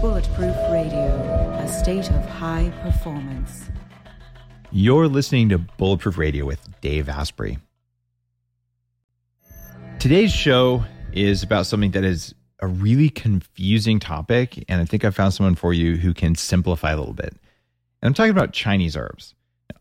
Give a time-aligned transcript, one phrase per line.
[0.00, 1.08] Bulletproof Radio,
[1.58, 3.68] a state of high performance.
[4.70, 7.58] You're listening to Bulletproof Radio with Dave Asprey.
[9.98, 15.10] Today's show is about something that is a really confusing topic, and I think I
[15.10, 17.32] found someone for you who can simplify a little bit.
[18.00, 19.34] And I'm talking about Chinese herbs.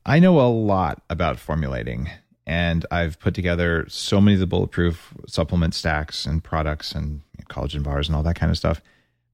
[0.04, 2.10] I know a lot about formulating,
[2.48, 7.22] and I've put together so many of the bulletproof supplement stacks and products and
[7.52, 8.82] collagen bars and all that kind of stuff.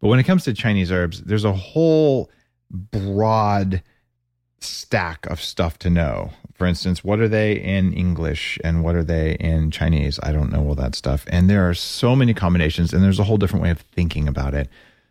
[0.04, 2.30] But when it comes to Chinese herbs, there's a whole
[2.70, 3.81] broad
[4.59, 6.31] stack of stuff to know.
[6.55, 10.20] For instance, what are they in English and what are they in Chinese?
[10.21, 11.23] I don't know all that stuff.
[11.29, 14.53] And there are so many combinations, and there's a whole different way of thinking about
[14.53, 14.67] it.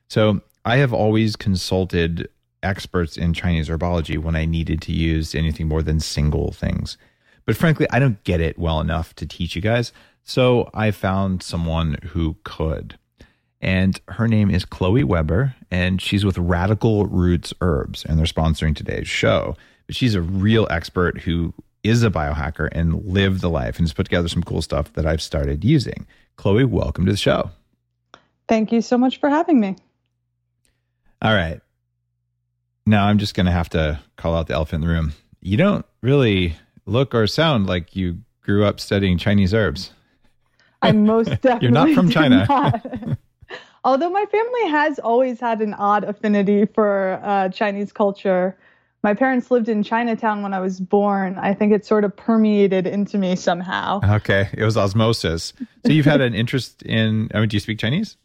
[0.08, 2.28] So I have always consulted
[2.62, 6.98] experts in Chinese herbology when I needed to use anything more than single things.
[7.46, 9.90] But frankly, I don't get it well enough to teach you guys.
[10.22, 12.98] So I found someone who could
[13.62, 18.74] and her name is Chloe Weber, and she's with Radical Roots Herbs, and they're sponsoring
[18.74, 19.56] today's show.
[19.86, 21.54] But she's a real expert who
[21.84, 25.06] is a biohacker and lived the life and has put together some cool stuff that
[25.06, 26.06] I've started using.
[26.36, 27.50] Chloe, welcome to the show.
[28.48, 29.76] Thank you so much for having me.
[31.22, 31.60] All right.
[32.84, 35.12] Now I'm just going to have to call out the elephant in the room.
[35.40, 39.92] You don't really look or sound like you grew up studying Chinese herbs.
[40.82, 41.58] I most definitely.
[41.62, 42.44] You're not from China.
[42.48, 43.18] Not.
[43.84, 48.56] Although my family has always had an odd affinity for uh, Chinese culture.
[49.02, 51.36] My parents lived in Chinatown when I was born.
[51.36, 54.00] I think it sort of permeated into me somehow.
[54.04, 54.48] Okay.
[54.52, 55.52] It was osmosis.
[55.84, 58.16] So you've had an interest in, I mean, do you speak Chinese?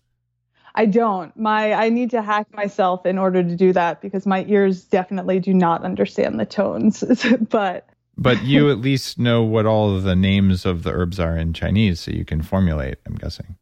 [0.75, 1.35] I don't.
[1.35, 5.39] My I need to hack myself in order to do that because my ears definitely
[5.39, 7.03] do not understand the tones.
[7.49, 11.35] but but you at least know what all of the names of the herbs are
[11.35, 13.55] in Chinese so you can formulate, I'm guessing.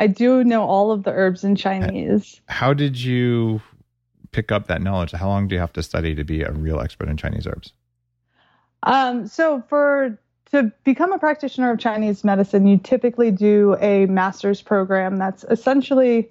[0.00, 2.40] I do know all of the herbs in Chinese.
[2.48, 3.60] How did you
[4.32, 5.12] pick up that knowledge?
[5.12, 7.74] How long do you have to study to be a real expert in Chinese herbs?
[8.84, 10.18] Um, so for
[10.52, 16.30] to become a practitioner of Chinese medicine, you typically do a master's program that's essentially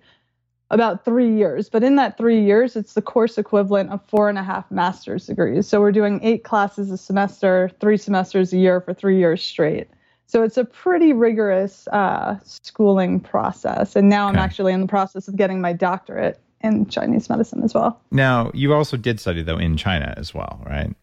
[0.71, 1.69] about three years.
[1.69, 5.27] But in that three years, it's the course equivalent of four and a half master's
[5.27, 5.67] degrees.
[5.67, 9.89] So we're doing eight classes a semester, three semesters a year for three years straight.
[10.29, 13.95] So it's a pretty rigorous uh, schooling process.
[13.95, 17.73] And now I'm actually in the process of getting my doctorate in Chinese medicine as
[17.73, 17.99] well.
[18.11, 20.95] Now, you also did study, though, in China as well, right?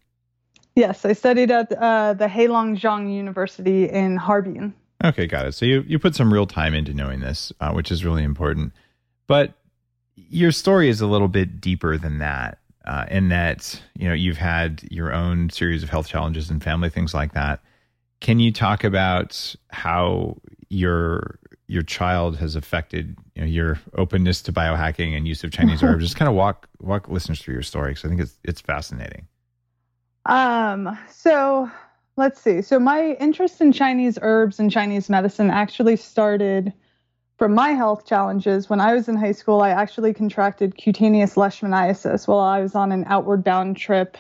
[0.77, 4.73] Yes, I studied at uh, the Heilongjiang University in Harbin.
[5.05, 5.55] Okay, got it.
[5.55, 8.73] So you, you put some real time into knowing this, uh, which is really important.
[9.27, 9.55] But
[10.15, 14.39] your story is a little bit deeper than that, uh, in that you know you've
[14.39, 17.61] had your own series of health challenges and family things like that.
[18.21, 20.37] Can you talk about how
[20.69, 21.39] your
[21.69, 26.05] your child has affected you know, your openness to biohacking and use of Chinese herbs?
[26.05, 29.27] Just kind of walk walk listeners through your story because I think it's it's fascinating.
[30.25, 30.99] Um.
[31.11, 31.71] So
[32.17, 32.63] let's see.
[32.63, 36.73] So my interest in Chinese herbs and Chinese medicine actually started
[37.39, 38.71] from my health challenges.
[38.71, 42.93] When I was in high school, I actually contracted cutaneous leishmaniasis while I was on
[42.93, 44.17] an outward bound trip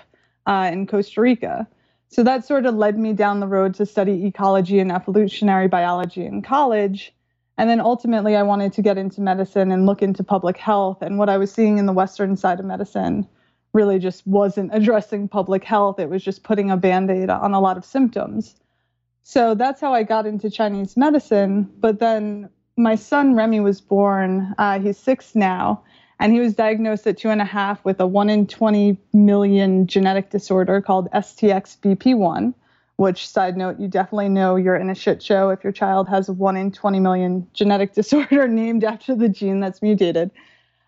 [0.46, 1.66] uh, in Costa Rica.
[2.08, 6.24] So that sort of led me down the road to study ecology and evolutionary biology
[6.24, 7.12] in college.
[7.58, 11.02] And then ultimately, I wanted to get into medicine and look into public health.
[11.02, 13.26] And what I was seeing in the Western side of medicine
[13.72, 17.60] really just wasn't addressing public health, it was just putting a band aid on a
[17.60, 18.56] lot of symptoms.
[19.22, 21.70] So that's how I got into Chinese medicine.
[21.78, 25.82] But then my son Remy was born, uh, he's six now
[26.19, 29.87] and he was diagnosed at two and a half with a 1 in 20 million
[29.87, 32.54] genetic disorder called STXBP1,
[32.97, 36.28] which, side note, you definitely know you're in a shit show if your child has
[36.28, 40.31] a 1 in 20 million genetic disorder named after the gene that's mutated.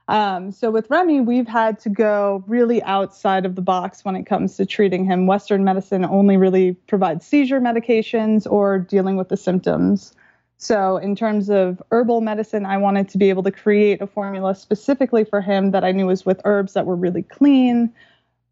[0.09, 4.25] Um, so with Remy, we've had to go really outside of the box when it
[4.25, 5.27] comes to treating him.
[5.27, 10.15] Western medicine only really provides seizure medications or dealing with the symptoms.
[10.61, 14.57] So, in terms of herbal medicine, I wanted to be able to create a formula
[14.57, 17.93] specifically for him that I knew was with herbs that were really clean,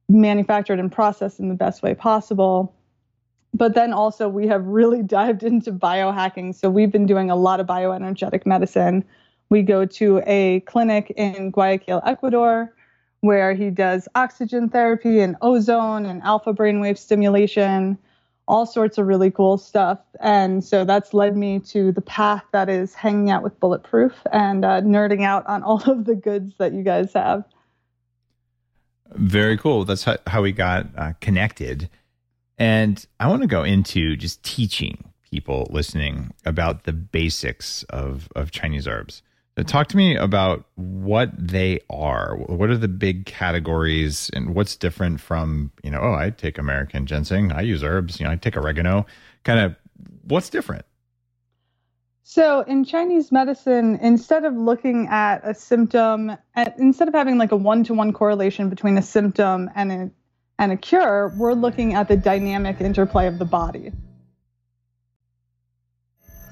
[0.08, 2.72] manufactured and processed in the best way possible.
[3.52, 6.54] But then also, we have really dived into biohacking.
[6.54, 9.04] So, we've been doing a lot of bioenergetic medicine.
[9.50, 12.72] We go to a clinic in Guayaquil, Ecuador,
[13.22, 17.98] where he does oxygen therapy and ozone and alpha brainwave stimulation
[18.48, 19.98] all sorts of really cool stuff.
[20.20, 24.64] And so that's led me to the path that is hanging out with Bulletproof and
[24.64, 27.44] uh, nerding out on all of the goods that you guys have.
[29.12, 29.84] Very cool.
[29.84, 31.88] That's how, how we got uh, connected.
[32.58, 38.50] And I want to go into just teaching people listening about the basics of, of
[38.50, 39.22] Chinese herbs.
[39.56, 42.37] Uh, talk to me about what they are.
[42.37, 47.06] What are the big categories and what's different from, you know, oh, I take American
[47.06, 49.06] ginseng, I use herbs, you know, I take oregano.
[49.44, 49.76] Kind of
[50.25, 50.85] what's different?
[52.23, 56.37] So in Chinese medicine, instead of looking at a symptom,
[56.76, 60.11] instead of having like a one-to-one correlation between a symptom and a
[60.58, 63.93] and a cure, we're looking at the dynamic interplay of the body.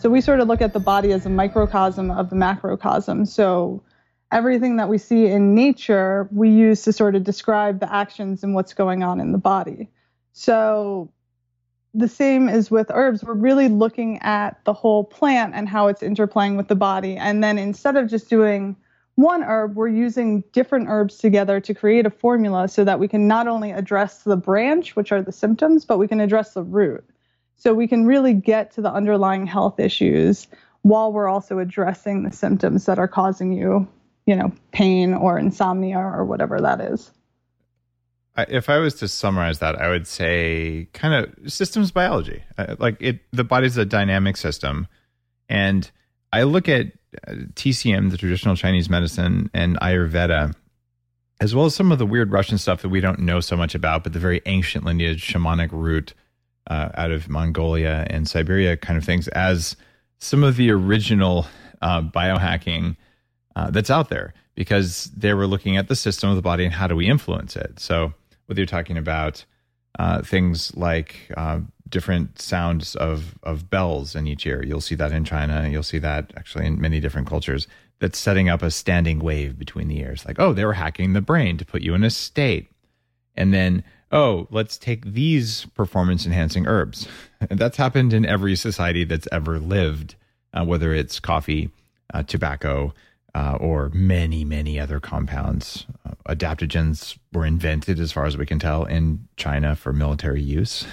[0.04, 3.24] So we sort of look at the body as a microcosm of the macrocosm.
[3.24, 3.82] So
[4.30, 8.54] everything that we see in nature, we use to sort of describe the actions and
[8.54, 9.88] what's going on in the body.
[10.34, 11.10] So
[11.94, 13.24] the same is with herbs.
[13.24, 17.16] We're really looking at the whole plant and how it's interplaying with the body.
[17.16, 18.76] And then instead of just doing
[19.14, 23.26] one herb, we're using different herbs together to create a formula so that we can
[23.26, 27.08] not only address the branch, which are the symptoms, but we can address the root.
[27.56, 30.46] So we can really get to the underlying health issues
[30.82, 33.88] while we're also addressing the symptoms that are causing you,
[34.26, 37.10] you know, pain or insomnia or whatever that is.
[38.36, 42.42] If I was to summarize that, I would say kind of systems biology.
[42.78, 44.88] Like it, the body's a dynamic system,
[45.48, 45.88] and
[46.32, 46.86] I look at
[47.28, 50.52] uh, TCM, the traditional Chinese medicine, and Ayurveda,
[51.40, 53.74] as well as some of the weird Russian stuff that we don't know so much
[53.74, 56.12] about, but the very ancient lineage, shamanic root
[56.70, 59.76] out of Mongolia and Siberia kind of things as
[60.18, 61.46] some of the original
[61.82, 62.96] uh, biohacking
[63.56, 66.72] uh, that's out there because they were looking at the system of the body and
[66.72, 67.78] how do we influence it.
[67.78, 68.14] So
[68.46, 69.44] whether you're talking about
[69.98, 75.12] uh, things like uh, different sounds of of bells in each ear, you'll see that
[75.12, 75.68] in China.
[75.68, 77.68] You'll see that actually in many different cultures.
[78.00, 80.26] That's setting up a standing wave between the ears.
[80.26, 82.70] Like, oh, they were hacking the brain to put you in a state,
[83.36, 87.08] and then oh, let's take these performance enhancing herbs.
[87.48, 90.14] And that's happened in every society that's ever lived,
[90.52, 91.70] uh, whether it's coffee,
[92.12, 92.94] uh, tobacco,
[93.34, 95.86] uh, or many, many other compounds.
[96.06, 100.86] Uh, adaptogens were invented, as far as we can tell, in China for military use.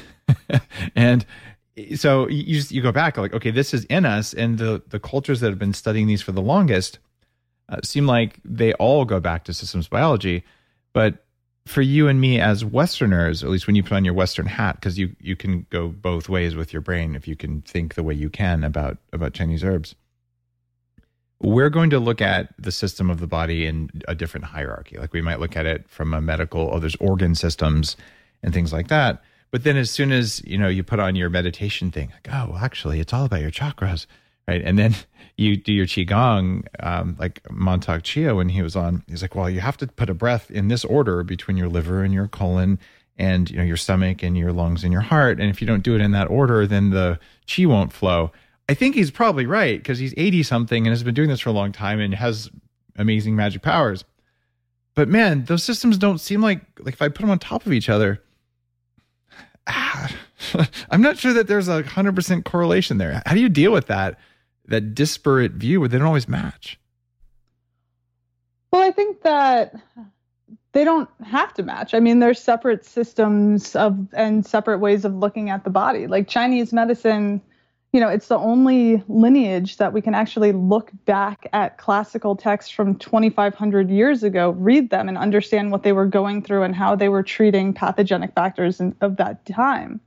[0.96, 1.26] and
[1.96, 5.00] so you just, you go back like, okay, this is in us, and the the
[5.00, 7.00] cultures that have been studying these for the longest
[7.70, 10.44] uh, seem like they all go back to systems biology,
[10.94, 11.26] but
[11.66, 14.76] for you and me as Westerners, at least when you put on your Western hat,
[14.76, 18.04] because you you can go both ways with your brain if you can think the
[18.04, 19.96] way you can about about Chinese herbs.
[21.40, 24.98] We're going to look at the system of the body in a different hierarchy.
[24.98, 27.98] Like we might look at it from a medical, oh, there's organ systems
[28.44, 29.24] and things like that.
[29.50, 32.52] But then as soon as you know you put on your meditation thing, like, oh,
[32.52, 34.06] well, actually, it's all about your chakras,
[34.48, 34.62] right?
[34.64, 34.96] And then
[35.38, 39.50] you do your qigong, um, like Mantak Chia when he was on, he's like, well,
[39.50, 42.80] you have to put a breath in this order between your liver and your colon
[43.18, 45.40] and you know your stomach and your lungs and your heart.
[45.40, 48.32] And if you don't do it in that order, then the qi won't flow.
[48.70, 51.50] I think he's probably right because he's 80 something and has been doing this for
[51.50, 52.50] a long time and has
[52.96, 54.06] amazing magic powers.
[54.96, 57.74] But man, those systems don't seem like like if I put them on top of
[57.74, 58.24] each other,
[59.68, 60.12] ah,
[60.90, 63.22] I'm not sure that there's a hundred percent correlation there.
[63.26, 64.20] How do you deal with that?
[64.66, 66.80] That disparate view where they don't always match?
[68.72, 69.76] Well, I think that
[70.74, 71.94] they don't have to match.
[71.94, 76.08] I mean, there's separate systems of and separate ways of looking at the body.
[76.08, 77.42] Like Chinese medicine,
[77.92, 82.72] you know, it's the only lineage that we can actually look back at classical texts
[82.72, 86.96] from 2500 years ago, read them and understand what they were going through and how
[86.96, 90.00] they were treating pathogenic factors in, of that time.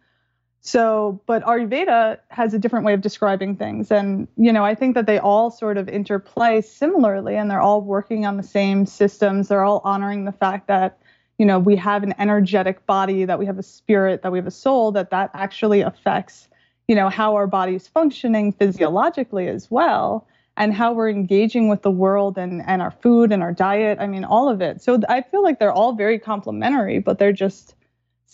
[0.66, 3.90] So, but Ayurveda has a different way of describing things.
[3.90, 7.83] And, you know, I think that they all sort of interplay similarly and they're all
[7.83, 9.49] working on the same systems.
[9.49, 10.99] They're all honoring the fact that,
[11.37, 14.47] you know, we have an energetic body, that we have a spirit, that we have
[14.47, 16.49] a soul, that that actually affects,
[16.88, 21.90] you know, how our body's functioning physiologically as well and how we're engaging with the
[21.90, 23.99] world and, and our food and our diet.
[24.00, 24.80] I mean, all of it.
[24.80, 27.75] So I feel like they're all very complementary, but they're just,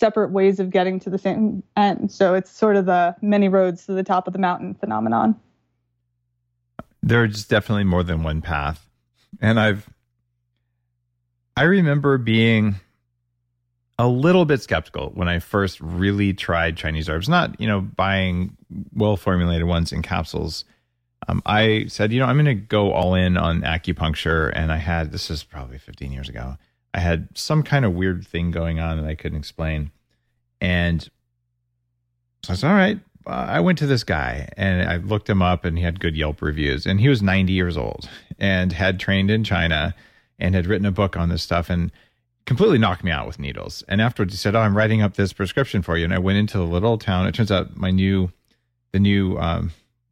[0.01, 2.11] separate ways of getting to the same end.
[2.11, 5.39] So it's sort of the many roads to the top of the mountain phenomenon.
[7.03, 8.89] There's definitely more than one path.
[9.41, 9.89] And I've,
[11.57, 12.77] I remember being
[13.99, 18.57] a little bit skeptical when I first really tried Chinese herbs, not, you know, buying
[18.95, 20.65] well formulated ones in capsules.
[21.29, 24.51] Um, I said, you know, I'm going to go all in on acupuncture.
[24.55, 26.57] And I had, this is probably 15 years ago.
[26.93, 29.91] I had some kind of weird thing going on that I couldn't explain.
[30.61, 31.09] And
[32.43, 33.01] so I said, all right.
[33.27, 36.41] I went to this guy and I looked him up and he had good Yelp
[36.43, 36.87] reviews.
[36.87, 39.95] And he was 90 years old and had trained in China
[40.39, 41.93] and had written a book on this stuff and
[42.47, 43.85] completely knocked me out with needles.
[43.89, 46.05] And afterwards he said, Oh, I'm writing up this prescription for you.
[46.05, 47.27] And I went into the little town.
[47.27, 48.33] It turns out my new,
[48.93, 49.71] the new um,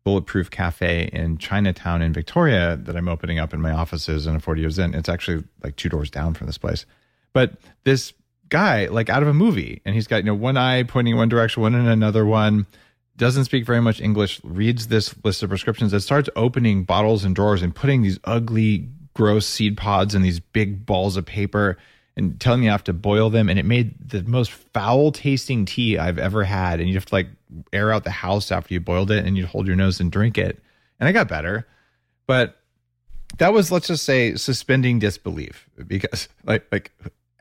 [0.09, 4.41] bulletproof cafe in Chinatown in Victoria that I'm opening up in my offices in a
[4.41, 4.95] 40 years in.
[4.95, 6.87] It's actually like two doors down from this place.
[7.35, 8.15] But this
[8.49, 11.19] guy, like out of a movie, and he's got, you know, one eye pointing in
[11.19, 12.67] one direction, one in another one,
[13.19, 17.35] doesn't speak very much English, reads this list of prescriptions and starts opening bottles and
[17.35, 21.77] drawers and putting these ugly, gross seed pods and these big balls of paper
[22.19, 23.49] and telling me I have to boil them.
[23.49, 26.81] And it made the most foul tasting tea I've ever had.
[26.81, 27.29] And you have to like
[27.73, 30.37] air out the house after you boiled it and you hold your nose and drink
[30.37, 30.61] it.
[30.99, 31.67] And I got better.
[32.27, 32.57] But
[33.39, 36.91] that was, let's just say, suspending disbelief because like, like,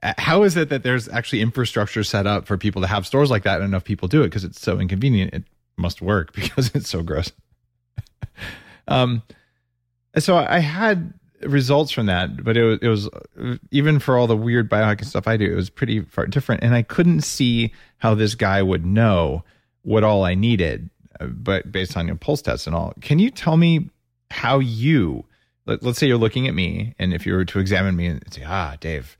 [0.04, 3.44] how is it that there's actually infrastructure set up for people to have stores like
[3.44, 5.34] that and enough people do it because it's so inconvenient?
[5.34, 5.44] It
[5.76, 7.32] must work because it's so gross.
[8.88, 9.24] um,
[10.20, 14.38] so I had results from that, but it was, it was even for all the
[14.38, 16.63] weird biohacking stuff I do, it was pretty far different.
[16.63, 19.44] And I couldn't see how this guy would know
[19.84, 20.89] what all I needed,
[21.20, 22.94] uh, but based on your pulse tests and all.
[23.01, 23.89] Can you tell me
[24.32, 25.25] how you,
[25.65, 28.34] let, us say you're looking at me, and if you were to examine me and
[28.34, 29.17] say, ah, Dave,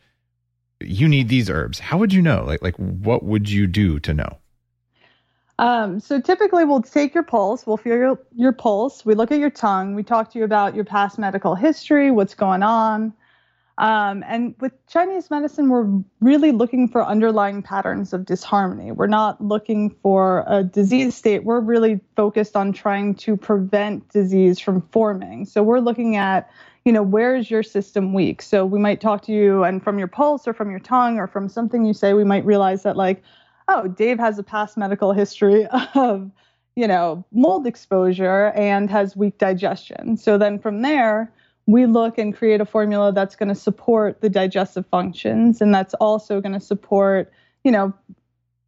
[0.79, 1.79] you need these herbs.
[1.79, 2.43] How would you know?
[2.45, 4.38] Like, like what would you do to know?
[5.60, 9.40] Um, so typically we'll take your pulse, we'll feel your, your pulse, we look at
[9.40, 13.14] your tongue, we talk to you about your past medical history, what's going on.
[13.80, 15.88] Um, and with Chinese medicine, we're
[16.20, 18.92] really looking for underlying patterns of disharmony.
[18.92, 21.44] We're not looking for a disease state.
[21.44, 25.46] We're really focused on trying to prevent disease from forming.
[25.46, 26.50] So we're looking at,
[26.86, 28.42] you know, where is your system weak?
[28.42, 31.28] So we might talk to you, and from your pulse or from your tongue or
[31.28, 33.22] from something you say, we might realize that, like,
[33.67, 36.29] oh, Dave has a past medical history of,
[36.75, 40.17] you know, mold exposure and has weak digestion.
[40.17, 41.31] So then from there,
[41.65, 45.93] we look and create a formula that's going to support the digestive functions and that's
[45.95, 47.31] also going to support,
[47.63, 47.93] you know,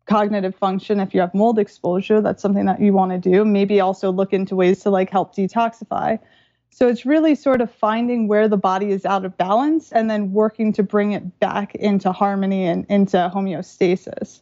[0.05, 2.19] cognitive function if you have mold exposure.
[2.19, 3.45] That's something that you want to do.
[3.45, 6.19] Maybe also look into ways to like help detoxify.
[6.71, 10.33] So it's really sort of finding where the body is out of balance and then
[10.33, 14.41] working to bring it back into harmony and into homeostasis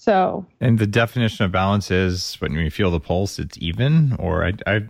[0.00, 4.16] so, and the definition of balance is when you feel the pulse, it's even.
[4.18, 4.80] Or I, I,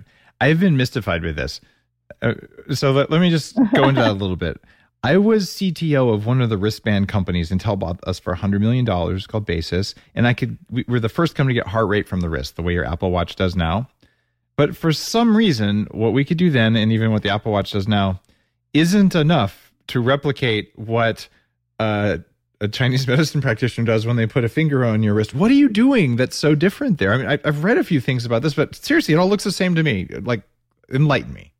[0.40, 1.61] I've been mystified with this.
[2.23, 2.35] Uh,
[2.73, 4.61] so let, let me just go into that a little bit.
[5.02, 7.50] I was CTO of one of the wristband companies.
[7.50, 9.97] Intel bought us for $100 million called Basis.
[10.14, 12.55] And I could, we were the first company to get heart rate from the wrist,
[12.55, 13.88] the way your Apple Watch does now.
[14.55, 17.73] But for some reason, what we could do then, and even what the Apple Watch
[17.73, 18.21] does now,
[18.75, 21.26] isn't enough to replicate what
[21.81, 22.19] uh,
[22.61, 25.35] a Chinese medicine practitioner does when they put a finger on your wrist.
[25.35, 27.12] What are you doing that's so different there?
[27.12, 29.45] I mean, I, have read a few things about this, but seriously, it all looks
[29.45, 30.07] the same to me.
[30.07, 30.43] Like,
[30.93, 31.52] enlighten me.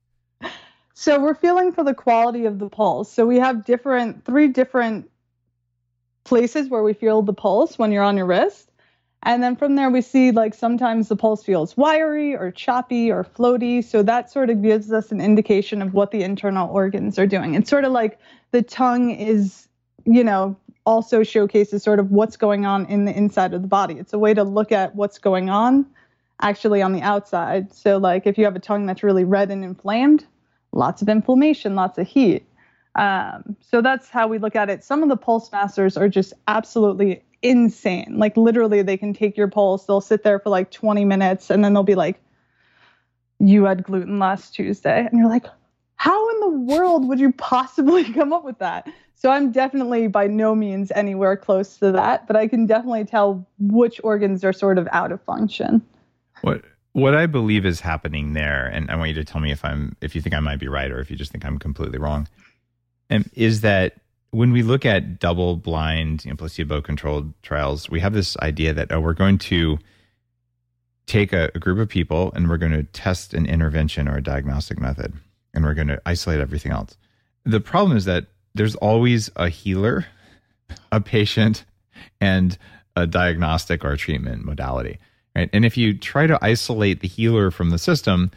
[0.95, 3.11] So we're feeling for the quality of the pulse.
[3.11, 5.11] So we have different, three different
[6.25, 8.71] places where we feel the pulse when you're on your wrist.
[9.23, 13.25] And then from there, we see like sometimes the pulse feels wiry or choppy or
[13.25, 13.83] floaty.
[13.83, 17.55] So that sort of gives us an indication of what the internal organs are doing.
[17.55, 18.19] It's sort of like
[18.51, 19.69] the tongue is,
[20.05, 20.57] you know,
[20.87, 23.95] also showcases sort of what's going on in the inside of the body.
[23.99, 25.87] It's a way to look at what's going on
[26.43, 27.73] actually on the outside.
[27.73, 30.27] So, like if you have a tongue that's really red and inflamed,
[30.73, 32.47] lots of inflammation, lots of heat.
[32.97, 34.83] Um, so that's how we look at it.
[34.83, 38.17] Some of the pulse masters are just absolutely insane.
[38.17, 41.65] Like literally, they can take your pulse, they'll sit there for like 20 minutes, and
[41.65, 42.21] then they'll be like,
[43.39, 45.47] "You had gluten last Tuesday," and you're like,
[45.97, 48.89] "How in the world would you possibly come up with that?"
[49.21, 53.47] So I'm definitely by no means anywhere close to that, but I can definitely tell
[53.59, 55.83] which organs are sort of out of function.
[56.41, 59.63] What what I believe is happening there, and I want you to tell me if
[59.63, 61.99] I'm if you think I might be right or if you just think I'm completely
[61.99, 62.29] wrong,
[63.11, 63.97] and is that
[64.31, 68.73] when we look at double blind, you know, placebo controlled trials, we have this idea
[68.73, 69.79] that oh, we're going to
[71.05, 74.23] take a, a group of people and we're going to test an intervention or a
[74.23, 75.13] diagnostic method,
[75.53, 76.97] and we're going to isolate everything else.
[77.45, 80.07] The problem is that there's always a healer,
[80.91, 81.65] a patient,
[82.21, 82.57] and
[82.97, 84.99] a diagnostic or a treatment modality.
[85.35, 85.49] Right.
[85.53, 88.33] And if you try to isolate the healer from the system,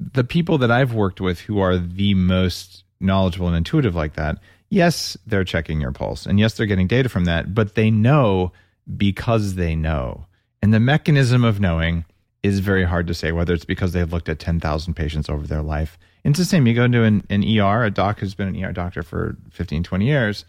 [0.00, 4.38] the people that I've worked with who are the most knowledgeable and intuitive like that,
[4.70, 6.24] yes, they're checking your pulse.
[6.24, 8.52] And yes, they're getting data from that, but they know
[8.96, 10.26] because they know.
[10.62, 12.04] And the mechanism of knowing
[12.42, 15.62] is very hard to say, whether it's because they've looked at 10,000 patients over their
[15.62, 15.98] life
[16.30, 16.66] it's the same.
[16.66, 19.82] You go into an, an ER, a doc who's been an ER doctor for 15,
[19.82, 20.44] 20 years,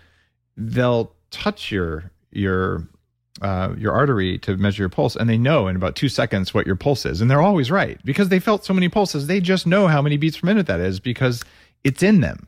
[0.57, 2.87] they'll touch your your
[3.41, 6.65] uh, your artery to measure your pulse, and they know in about two seconds what
[6.65, 9.27] your pulse is, and they're always right because they felt so many pulses.
[9.27, 11.43] They just know how many beats per minute that is because
[11.83, 12.47] it's in them,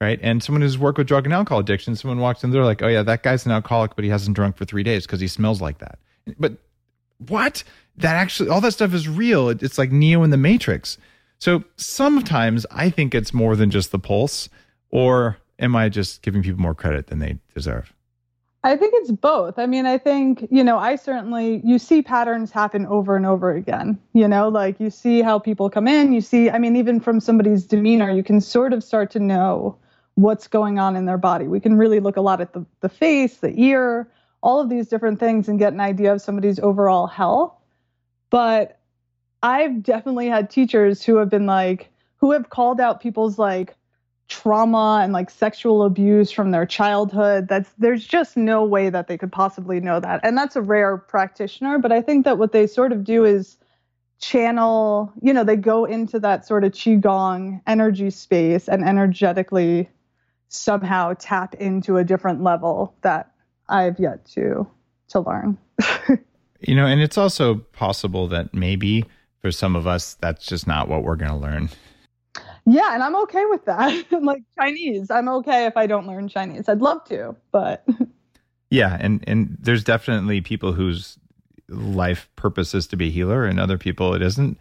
[0.00, 0.20] right?
[0.22, 2.88] And someone who's worked with drug and alcohol addiction, someone walks in, they're like, "Oh
[2.88, 5.60] yeah, that guy's an alcoholic, but he hasn't drunk for three days because he smells
[5.60, 5.98] like that."
[6.38, 6.52] But
[7.26, 7.64] what?
[7.98, 9.48] That actually, all that stuff is real.
[9.48, 10.98] It, it's like Neo in the Matrix.
[11.38, 14.48] So sometimes I think it's more than just the pulse,
[14.90, 17.92] or am I just giving people more credit than they deserve?
[18.64, 19.58] I think it's both.
[19.58, 23.52] I mean, I think, you know, I certainly, you see patterns happen over and over
[23.52, 23.98] again.
[24.14, 27.20] You know, like you see how people come in, you see, I mean, even from
[27.20, 29.78] somebody's demeanor, you can sort of start to know
[30.16, 31.46] what's going on in their body.
[31.46, 34.10] We can really look a lot at the, the face, the ear,
[34.42, 37.54] all of these different things and get an idea of somebody's overall health.
[38.30, 38.78] But
[39.42, 43.76] I've definitely had teachers who have been like, who have called out people's like
[44.28, 47.48] trauma and like sexual abuse from their childhood.
[47.48, 50.20] That's there's just no way that they could possibly know that.
[50.22, 53.56] And that's a rare practitioner but i think that what they sort of do is
[54.20, 59.88] channel you know they go into that sort of qigong energy space and energetically
[60.48, 63.32] somehow tap into a different level that
[63.68, 64.66] i've yet to
[65.08, 65.56] to learn
[66.60, 69.04] you know and it's also possible that maybe
[69.40, 71.68] for some of us that's just not what we're going to learn
[72.68, 74.04] yeah, and I'm okay with that.
[74.22, 76.68] like Chinese, I'm okay if I don't learn Chinese.
[76.68, 77.86] I'd love to, but
[78.70, 81.18] yeah, and and there's definitely people whose
[81.70, 84.58] life purpose is to be a healer, and other people it isn't.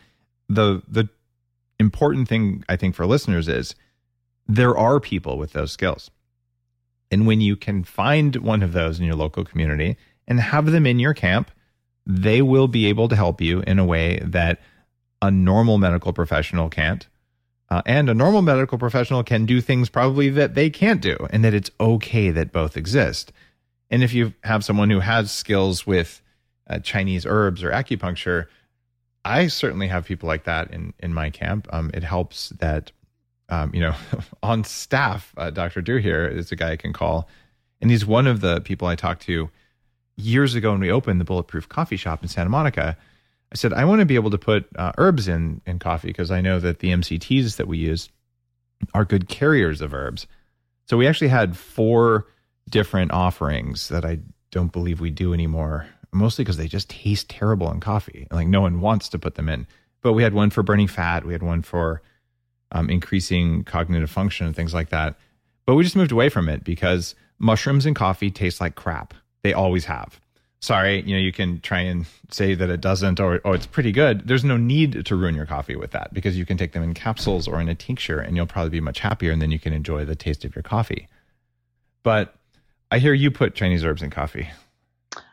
[0.47, 1.09] the The
[1.79, 3.75] important thing I think for listeners is
[4.47, 6.09] there are people with those skills,
[7.11, 9.97] and when you can find one of those in your local community
[10.29, 11.51] and have them in your camp,
[12.07, 14.59] they will be able to help you in a way that
[15.21, 17.07] a normal medical professional can't
[17.69, 21.43] uh, and a normal medical professional can do things probably that they can't do, and
[21.43, 23.33] that it's okay that both exist.
[23.89, 26.21] And if you have someone who has skills with
[26.69, 28.47] uh, Chinese herbs or acupuncture,
[29.25, 31.67] I certainly have people like that in in my camp.
[31.71, 32.93] Um, it helps that
[33.49, 33.95] um, you know
[34.43, 35.81] on staff, uh, Dr.
[35.81, 37.27] Drew here is a guy I can call,
[37.81, 39.49] and he's one of the people I talk to
[40.17, 42.97] years ago when we opened the Bulletproof Coffee Shop in Santa Monica
[43.51, 46.31] I said, I want to be able to put uh, herbs in, in coffee because
[46.31, 48.09] I know that the MCTs that we use
[48.93, 50.27] are good carriers of herbs.
[50.85, 52.27] So we actually had four
[52.69, 54.19] different offerings that I
[54.51, 58.27] don't believe we do anymore, mostly because they just taste terrible in coffee.
[58.31, 59.65] Like no one wants to put them in.
[60.01, 62.01] But we had one for burning fat, we had one for
[62.71, 65.15] um, increasing cognitive function and things like that.
[65.65, 69.13] But we just moved away from it because mushrooms and coffee taste like crap.
[69.47, 70.19] They always have
[70.59, 73.91] sorry, you know, you can try and say that it doesn't or, oh, it's pretty
[73.91, 74.27] good.
[74.27, 76.93] There's no need to ruin your coffee with that because you can take them in
[76.93, 79.73] capsules or in a tincture and you'll probably be much happier and then you can
[79.73, 81.07] enjoy the taste of your coffee.
[82.03, 82.35] But
[82.91, 84.49] I hear you put Chinese herbs in coffee.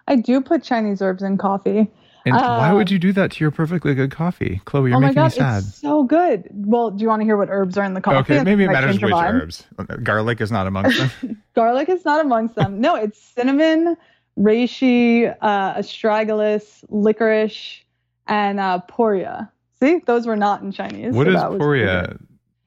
[0.07, 1.91] I do put Chinese herbs in coffee.
[2.27, 4.63] And uh, why would you do that to your perfectly good coffee?
[4.65, 5.63] Chloe, you're oh making God, me sad.
[5.63, 6.49] It's so good.
[6.53, 8.35] Well, do you want to hear what herbs are in the coffee?
[8.35, 9.65] Okay, maybe it matters which herbs.
[10.03, 11.43] Garlic is not amongst them.
[11.55, 12.81] Garlic is not amongst them.
[12.81, 13.97] No, it's cinnamon,
[14.39, 17.83] reishi, uh, astragalus, licorice,
[18.27, 19.51] and uh, poria.
[19.81, 21.13] See, those were not in Chinese.
[21.13, 22.19] What so is poria?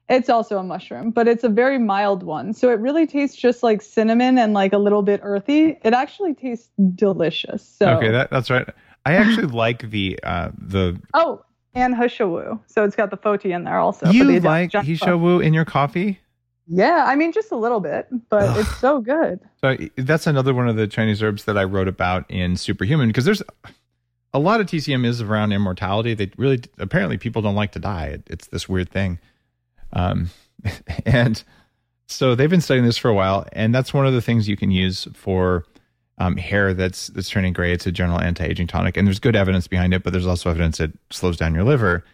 [0.08, 2.54] It's also a mushroom, but it's a very mild one.
[2.54, 5.78] So it really tastes just like cinnamon and like a little bit earthy.
[5.82, 7.62] It actually tastes delicious.
[7.62, 8.66] So okay, that, that's right.
[9.08, 11.42] I actually like the uh, the oh,
[11.74, 12.60] and He Shou Wu.
[12.66, 14.10] So it's got the foti in there also.
[14.10, 16.20] You like He Shou Wu in your coffee?
[16.66, 18.58] Yeah, I mean just a little bit, but Ugh.
[18.58, 19.40] it's so good.
[19.62, 23.24] So that's another one of the Chinese herbs that I wrote about in Superhuman because
[23.24, 23.42] there's
[24.34, 26.12] a lot of TCM is around immortality.
[26.12, 28.06] They really apparently people don't like to die.
[28.08, 29.18] It, it's this weird thing,
[29.94, 30.28] um,
[31.06, 31.42] and
[32.06, 34.56] so they've been studying this for a while, and that's one of the things you
[34.58, 35.64] can use for
[36.18, 37.72] um, hair that's that's turning gray.
[37.72, 40.80] It's a general anti-aging tonic, and there's good evidence behind it, but there's also evidence
[40.80, 42.04] it slows down your liver.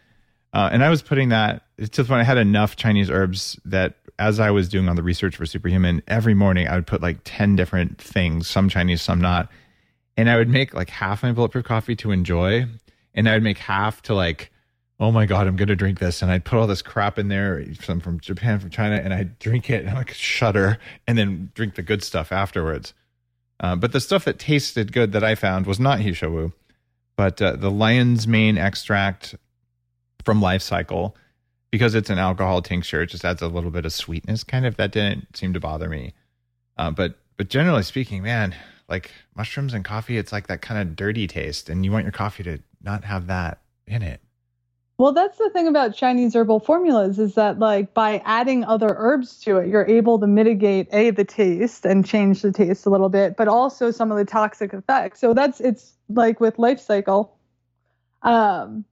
[0.53, 3.97] Uh, and I was putting that to the point I had enough Chinese herbs that
[4.19, 7.19] as I was doing on the research for Superhuman, every morning I would put like
[7.25, 9.51] 10 different things, some Chinese, some not.
[10.17, 12.67] And I would make like half my bulletproof coffee to enjoy.
[13.15, 14.53] And I would make half to like,
[15.01, 16.23] oh my God, I'm going to drink this.
[16.23, 19.39] And I'd put all this crap in there, some from Japan, from China, and I'd
[19.41, 22.95] drink it and I'd like shudder and then drink the good stuff afterwards.
[23.61, 26.53] Uh, but the stuff that tasted good that I found was not He Shou Wu,
[27.17, 29.37] but uh, the lion's mane extract
[30.25, 31.17] from Life Cycle
[31.71, 34.45] because it's an alcohol tincture, it just adds a little bit of sweetness.
[34.45, 36.15] Kind of that didn't seem to bother me.
[36.77, 38.55] Uh, but but generally speaking, man,
[38.89, 42.13] like mushrooms and coffee, it's like that kind of dirty taste, and you want your
[42.13, 44.21] coffee to not have that in it.
[44.97, 49.41] Well, that's the thing about Chinese herbal formulas is that like by adding other herbs
[49.41, 53.09] to it, you're able to mitigate a the taste and change the taste a little
[53.09, 55.21] bit, but also some of the toxic effects.
[55.21, 57.37] So that's it's like with life cycle.
[58.23, 58.85] Um,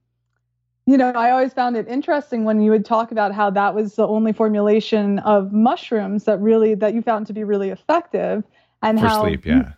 [0.85, 3.95] you know, I always found it interesting when you would talk about how that was
[3.95, 8.43] the only formulation of mushrooms that really that you found to be really effective,
[8.81, 9.71] and for how sleep, yeah,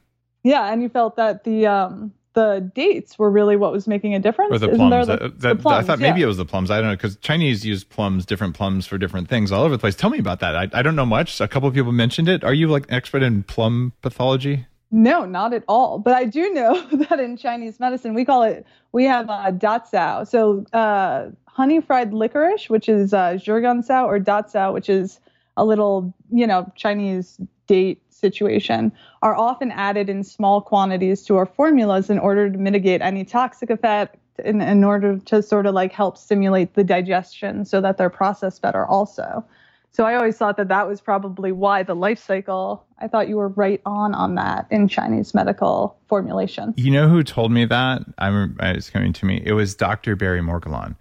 [0.44, 4.19] yeah, and you felt that the um, the dates were really what was making a
[4.19, 4.54] difference.
[4.54, 4.91] Or the plums.
[4.91, 6.26] there, That- like, that- the plums, I thought maybe yeah.
[6.26, 6.69] it was the plums.
[6.69, 9.80] I don't know because Chinese use plums, different plums for different things all over the
[9.80, 9.95] place.
[9.95, 10.56] Tell me about that.
[10.56, 11.41] I, I don't know much.
[11.41, 12.43] A couple of people mentioned it.
[12.43, 14.67] Are you like an expert in plum pathology?
[14.91, 15.98] No, not at all.
[15.98, 19.80] But I do know that in Chinese medicine, we call it, we have uh, da
[19.80, 20.28] zao.
[20.28, 24.89] So uh, honey fried licorice, which is uh, zhi gan cao, or da zao, which
[24.89, 25.19] is
[25.58, 31.46] a little, you know, Chinese date situation, are often added in small quantities to our
[31.46, 35.92] formulas in order to mitigate any toxic effect, in, in order to sort of like
[35.92, 39.46] help stimulate the digestion so that they're processed better also.
[39.96, 42.86] So I always thought that that was probably why the life cycle.
[43.00, 46.74] I thought you were right on on that in Chinese medical formulation.
[46.76, 48.02] You know who told me that?
[48.18, 48.58] I'm.
[48.62, 49.42] It's coming to me.
[49.46, 50.18] It was Dr.
[50.18, 50.98] Barry Morguelan,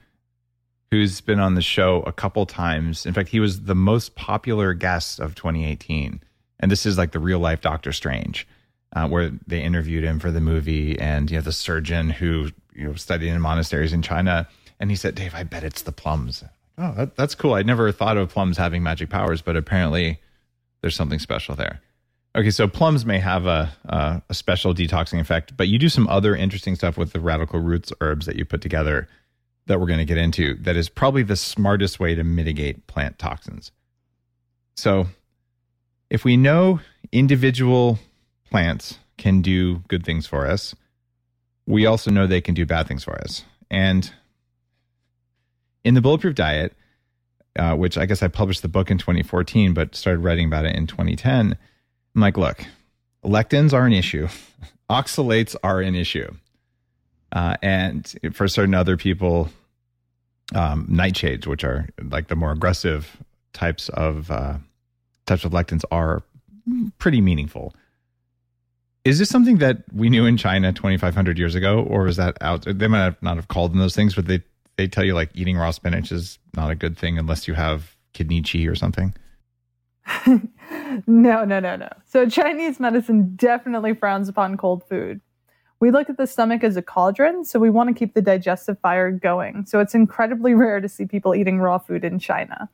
[0.92, 3.04] who's been on the show a couple times.
[3.04, 6.22] In fact, he was the most popular guest of 2018.
[6.64, 8.48] And this is like the real life Doctor Strange,
[8.96, 12.84] uh, where they interviewed him for the movie, and you know the surgeon who you
[12.84, 14.48] know studied in monasteries in China,
[14.80, 16.42] and he said, "Dave, I bet it's the plums."
[16.78, 17.52] Oh, that, that's cool.
[17.52, 20.20] I never thought of plums having magic powers, but apparently
[20.80, 21.82] there's something special there.
[22.34, 26.08] Okay, so plums may have a, a a special detoxing effect, but you do some
[26.08, 29.06] other interesting stuff with the radical roots herbs that you put together
[29.66, 30.54] that we're going to get into.
[30.54, 33.70] That is probably the smartest way to mitigate plant toxins.
[34.76, 35.08] So,
[36.14, 36.78] if we know
[37.10, 37.98] individual
[38.48, 40.72] plants can do good things for us,
[41.66, 43.44] we also know they can do bad things for us.
[43.68, 44.08] And
[45.82, 46.72] in the Bulletproof Diet,
[47.58, 50.76] uh, which I guess I published the book in 2014, but started writing about it
[50.76, 51.58] in 2010.
[52.14, 52.64] I'm like, look,
[53.24, 54.28] lectins are an issue,
[54.88, 56.32] oxalates are an issue,
[57.32, 59.48] uh, and for certain other people,
[60.54, 63.16] um, nightshades, which are like the more aggressive
[63.52, 64.58] types of uh,
[65.26, 66.22] types of lectins, are
[66.98, 67.74] pretty meaningful.
[69.04, 72.64] Is this something that we knew in China 2,500 years ago, or is that out?
[72.66, 74.42] They might not have called them those things, but they
[74.76, 77.96] they tell you like eating raw spinach is not a good thing unless you have
[78.12, 79.14] kidney chi or something.
[80.26, 81.88] no, no, no, no.
[82.06, 85.20] So Chinese medicine definitely frowns upon cold food.
[85.80, 88.78] We look at the stomach as a cauldron, so we want to keep the digestive
[88.80, 89.66] fire going.
[89.66, 92.68] So it's incredibly rare to see people eating raw food in China.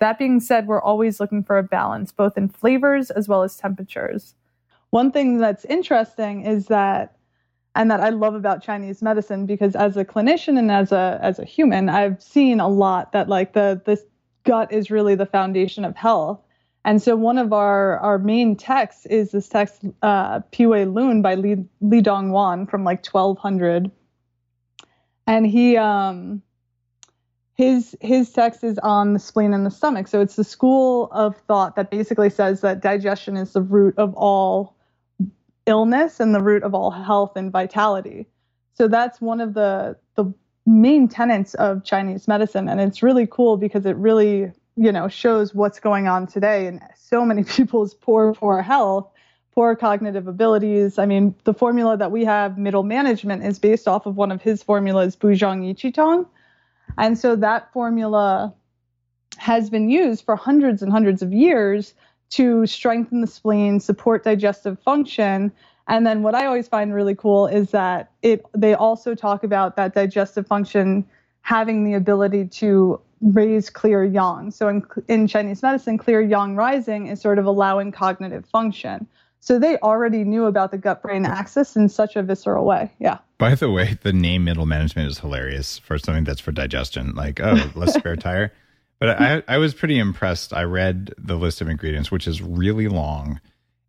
[0.00, 3.56] That being said, we're always looking for a balance, both in flavors as well as
[3.56, 4.34] temperatures.
[4.90, 7.16] One thing that's interesting is that
[7.74, 11.38] and that I love about Chinese medicine because as a clinician and as a as
[11.38, 14.02] a human, I've seen a lot that like the the
[14.44, 16.40] gut is really the foundation of health.
[16.84, 21.34] And so one of our our main texts is this text uh Piwei Lun by
[21.34, 23.90] Li, Li Dongyuan from like 1200.
[25.26, 26.42] And he um
[27.58, 30.06] his his text is on the spleen and the stomach.
[30.06, 34.14] So it's the school of thought that basically says that digestion is the root of
[34.14, 34.76] all
[35.66, 38.26] illness and the root of all health and vitality.
[38.74, 40.32] So that's one of the the
[40.66, 45.52] main tenets of Chinese medicine and it's really cool because it really, you know, shows
[45.52, 49.10] what's going on today in so many people's poor poor health,
[49.52, 50.96] poor cognitive abilities.
[50.96, 54.42] I mean, the formula that we have middle management is based off of one of
[54.42, 56.24] his formulas Buzhong Yiqitang.
[56.96, 58.54] And so that formula
[59.36, 61.94] has been used for hundreds and hundreds of years
[62.30, 65.52] to strengthen the spleen, support digestive function.
[65.86, 69.76] And then what I always find really cool is that it they also talk about
[69.76, 71.04] that digestive function
[71.42, 74.50] having the ability to raise clear yang.
[74.50, 79.06] So in, in Chinese medicine, clear yang rising is sort of allowing cognitive function.
[79.40, 82.92] So they already knew about the gut brain axis in such a visceral way.
[82.98, 83.18] Yeah.
[83.38, 87.14] By the way, the name middle management is hilarious for something that's for digestion.
[87.14, 88.52] Like, oh, less spare tire.
[88.98, 90.52] But I, I was pretty impressed.
[90.52, 93.40] I read the list of ingredients, which is really long.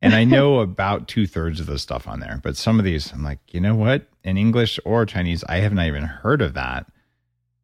[0.01, 2.39] And I know about two thirds of the stuff on there.
[2.43, 4.07] But some of these, I'm like, you know what?
[4.23, 6.85] In English or Chinese, I have not even heard of that.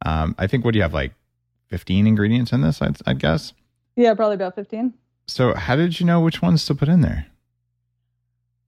[0.03, 1.13] Um, I think, what do you have, like
[1.67, 3.53] 15 ingredients in this, I'd, I'd guess?
[3.95, 4.93] Yeah, probably about 15.
[5.27, 7.27] So, how did you know which ones to put in there?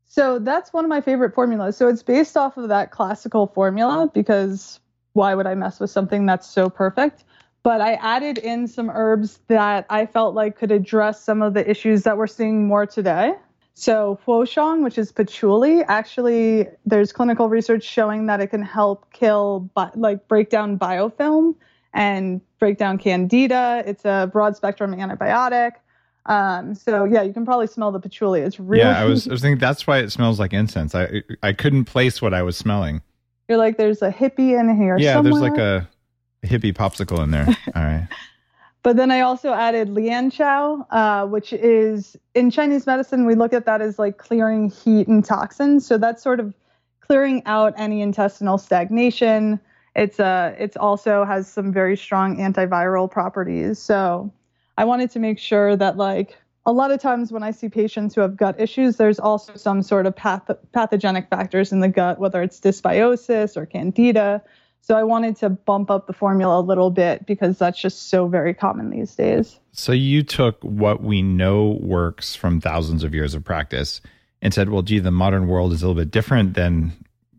[0.08, 1.78] So that's one of my favorite formulas.
[1.78, 4.80] So it's based off of that classical formula because
[5.14, 7.24] why would I mess with something that's so perfect?
[7.64, 11.70] But I added in some herbs that I felt like could address some of the
[11.70, 13.34] issues that we're seeing more today.
[13.74, 19.70] So Huoxiang, which is patchouli, actually there's clinical research showing that it can help kill
[19.96, 21.56] like break down biofilm
[21.94, 23.84] and break down candida.
[23.86, 25.74] It's a broad spectrum antibiotic.
[26.28, 28.42] Um, so yeah, you can probably smell the patchouli.
[28.42, 30.94] It's really Yeah, I was, I was thinking that's why it smells like incense.
[30.94, 33.02] I I couldn't place what I was smelling.
[33.48, 34.98] You're like, there's a hippie in here.
[34.98, 35.32] Yeah, somewhere.
[35.32, 35.90] there's like a,
[36.44, 37.48] a hippie popsicle in there.
[37.76, 38.08] All right.
[38.84, 43.54] But then I also added lian qiao, uh, which is in Chinese medicine, we look
[43.54, 45.86] at that as like clearing heat and toxins.
[45.86, 46.54] So that's sort of
[47.02, 49.60] clearing out any intestinal stagnation.
[49.96, 53.80] It's uh it's also has some very strong antiviral properties.
[53.80, 54.32] So
[54.78, 58.14] I wanted to make sure that like a lot of times when I see patients
[58.14, 62.20] who have gut issues, there's also some sort of path- pathogenic factors in the gut,
[62.20, 64.44] whether it's dysbiosis or candida.
[64.82, 68.28] So I wanted to bump up the formula a little bit because that's just so
[68.28, 69.60] very common these days.
[69.72, 74.02] So you took what we know works from thousands of years of practice
[74.42, 76.92] and said, well, gee, the modern world is a little bit different than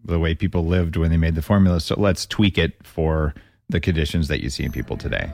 [0.05, 1.81] the way people lived when they made the formula.
[1.81, 3.35] So let's tweak it for
[3.69, 5.31] the conditions that you see in people today.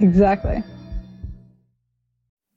[0.00, 0.62] Exactly.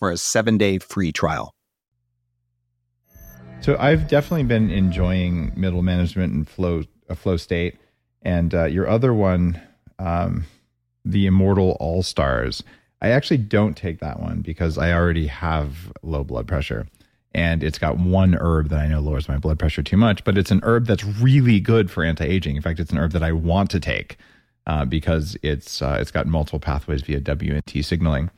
[0.00, 1.54] for a seven day free trial.
[3.60, 7.76] So I've definitely been enjoying middle management and flow a flow state,
[8.22, 9.60] and uh, your other one,
[9.98, 10.44] um,
[11.04, 12.64] the Immortal All Stars.
[13.02, 16.86] I actually don't take that one because I already have low blood pressure,
[17.34, 20.24] and it's got one herb that I know lowers my blood pressure too much.
[20.24, 22.56] But it's an herb that's really good for anti aging.
[22.56, 24.16] In fact, it's an herb that I want to take
[24.66, 28.30] uh, because it's uh, it's got multiple pathways via WNT signaling.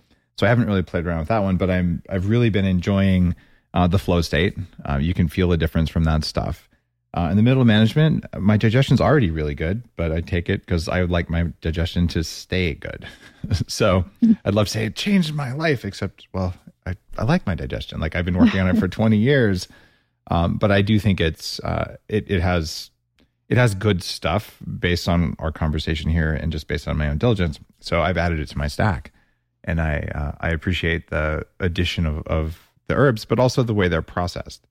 [0.42, 3.36] So I haven't really played around with that one, but I'm I've really been enjoying
[3.74, 4.58] uh, the flow state.
[4.84, 6.68] Uh, you can feel the difference from that stuff.
[7.16, 10.66] Uh, in the middle of management, my digestion's already really good, but I take it
[10.66, 13.06] because I would like my digestion to stay good.
[13.68, 14.04] so
[14.44, 16.54] I'd love to say it changed my life, except well,
[16.88, 18.00] I, I like my digestion.
[18.00, 19.68] Like I've been working on it for 20 years,
[20.28, 22.90] um, but I do think it's uh, it it has
[23.48, 27.18] it has good stuff based on our conversation here and just based on my own
[27.18, 27.60] diligence.
[27.78, 29.12] So I've added it to my stack
[29.64, 33.88] and I uh, I appreciate the addition of, of the herbs, but also the way
[33.88, 34.66] they're processed.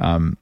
[0.00, 0.36] Um,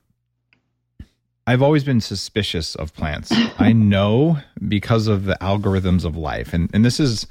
[1.46, 3.32] I've always been suspicious of plants.
[3.58, 7.26] I know because of the algorithms of life, and and this is,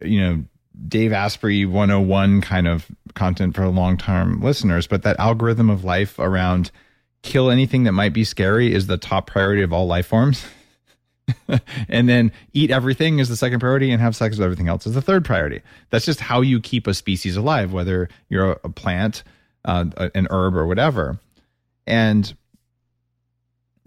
[0.00, 0.44] you know,
[0.88, 6.18] Dave Asprey 101 kind of content for long term listeners, but that algorithm of life
[6.18, 6.70] around
[7.22, 10.44] kill anything that might be scary is the top priority of all life forms.
[11.88, 14.94] and then eat everything is the second priority and have sex with everything else is
[14.94, 15.60] the third priority.
[15.90, 19.22] That's just how you keep a species alive, whether you're a plant,
[19.64, 21.18] uh, an herb, or whatever.
[21.86, 22.34] And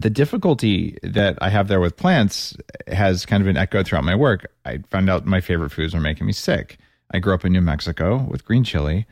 [0.00, 2.56] the difficulty that I have there with plants
[2.88, 4.50] has kind of been echoed throughout my work.
[4.64, 6.78] I found out my favorite foods were making me sick.
[7.12, 9.06] I grew up in New Mexico with green chili.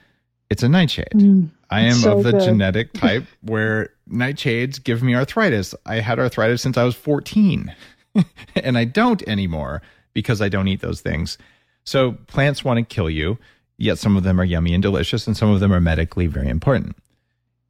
[0.51, 1.13] It's a nightshade.
[1.15, 2.43] Mm, I am so of the good.
[2.43, 5.75] genetic type where nightshades give me arthritis.
[5.87, 7.75] I had arthritis since I was 14.
[8.57, 9.83] and I don't anymore
[10.15, 11.39] because I don't eat those things.
[11.85, 13.39] So plants want to kill you,
[13.79, 16.49] yet some of them are yummy and delicious, and some of them are medically very
[16.49, 16.97] important.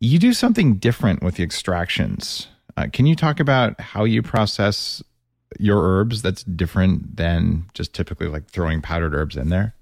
[0.01, 2.49] You do something different with the extractions.
[2.77, 5.03] Uh, can you talk about how you process
[5.59, 9.75] your herbs that's different than just typically like throwing powdered herbs in there?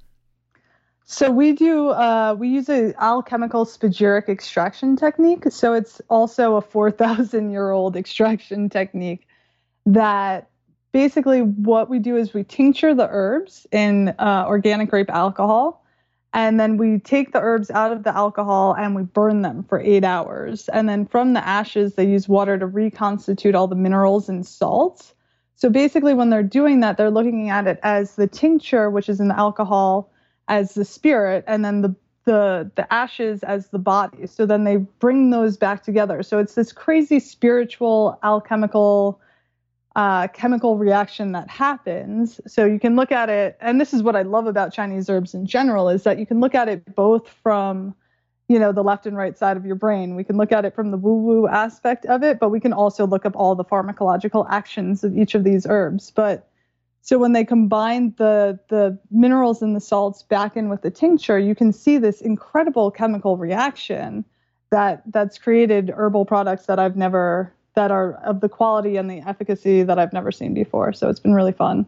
[1.04, 5.44] So we do uh, we use a alchemical spagyric extraction technique.
[5.50, 9.26] So it's also a four thousand year old extraction technique
[9.86, 10.49] that
[10.92, 15.85] basically what we do is we tincture the herbs in uh, organic grape alcohol
[16.33, 19.81] and then we take the herbs out of the alcohol and we burn them for
[19.81, 20.68] eight hours.
[20.68, 25.12] And then from the ashes they use water to reconstitute all the minerals and salts.
[25.57, 29.20] So basically when they're doing that they're looking at it as the tincture which is
[29.20, 30.12] in the alcohol
[30.48, 31.94] as the spirit and then the
[32.26, 34.26] the the ashes as the body.
[34.26, 36.22] So then they bring those back together.
[36.22, 39.20] So it's this crazy spiritual alchemical
[40.00, 42.40] uh, chemical reaction that happens.
[42.46, 45.34] So you can look at it, and this is what I love about Chinese herbs
[45.34, 47.94] in general, is that you can look at it both from,
[48.48, 50.14] you know, the left and right side of your brain.
[50.14, 53.06] We can look at it from the woo-woo aspect of it, but we can also
[53.06, 56.10] look up all the pharmacological actions of each of these herbs.
[56.10, 56.48] But
[57.02, 61.38] so when they combine the the minerals and the salts back in with the tincture,
[61.38, 64.24] you can see this incredible chemical reaction
[64.70, 69.26] that that's created herbal products that I've never that are of the quality and the
[69.26, 70.92] efficacy that I've never seen before.
[70.92, 71.86] So it's been really fun.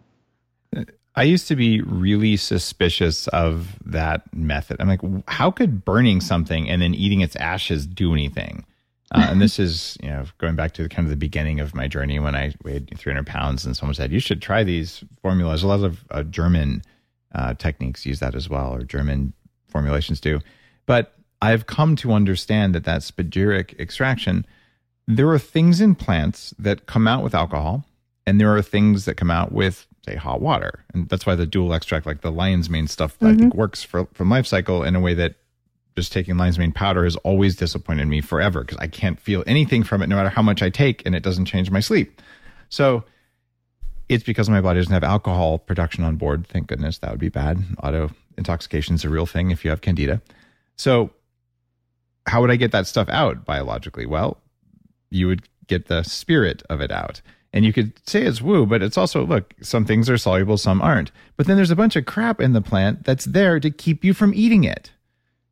[1.14, 4.78] I used to be really suspicious of that method.
[4.81, 8.64] I'm like, how could burning something and then eating its ashes do anything?
[9.14, 11.87] Uh, and this is, you know, going back to kind of the beginning of my
[11.87, 15.62] journey when I weighed 300 pounds, and someone said you should try these formulas.
[15.62, 16.81] A lot of uh, German
[17.35, 19.35] uh, techniques use that as well, or German
[19.68, 20.40] formulations do.
[20.87, 24.46] But I've come to understand that that spagyric extraction,
[25.07, 27.85] there are things in plants that come out with alcohol,
[28.27, 31.47] and there are things that come out with say hot water, and that's why the
[31.47, 33.27] dual extract, like the lion's mane stuff, mm-hmm.
[33.27, 35.37] I think works for from life cycle in a way that
[35.97, 39.83] just taking lion's mane powder has always disappointed me forever because I can't feel anything
[39.83, 42.21] from it no matter how much I take, and it doesn't change my sleep.
[42.69, 43.05] So
[44.09, 46.47] it's because my body doesn't have alcohol production on board.
[46.47, 47.62] Thank goodness that would be bad.
[47.83, 50.21] Auto intoxication is a real thing if you have candida.
[50.77, 51.11] So
[52.27, 54.07] how would I get that stuff out biologically?
[54.07, 54.38] Well,
[55.12, 57.20] you would get the spirit of it out.
[57.53, 60.81] And you could say it's woo, but it's also, look, some things are soluble, some
[60.81, 61.12] aren't.
[61.37, 64.14] But then there's a bunch of crap in the plant that's there to keep you
[64.14, 64.90] from eating it.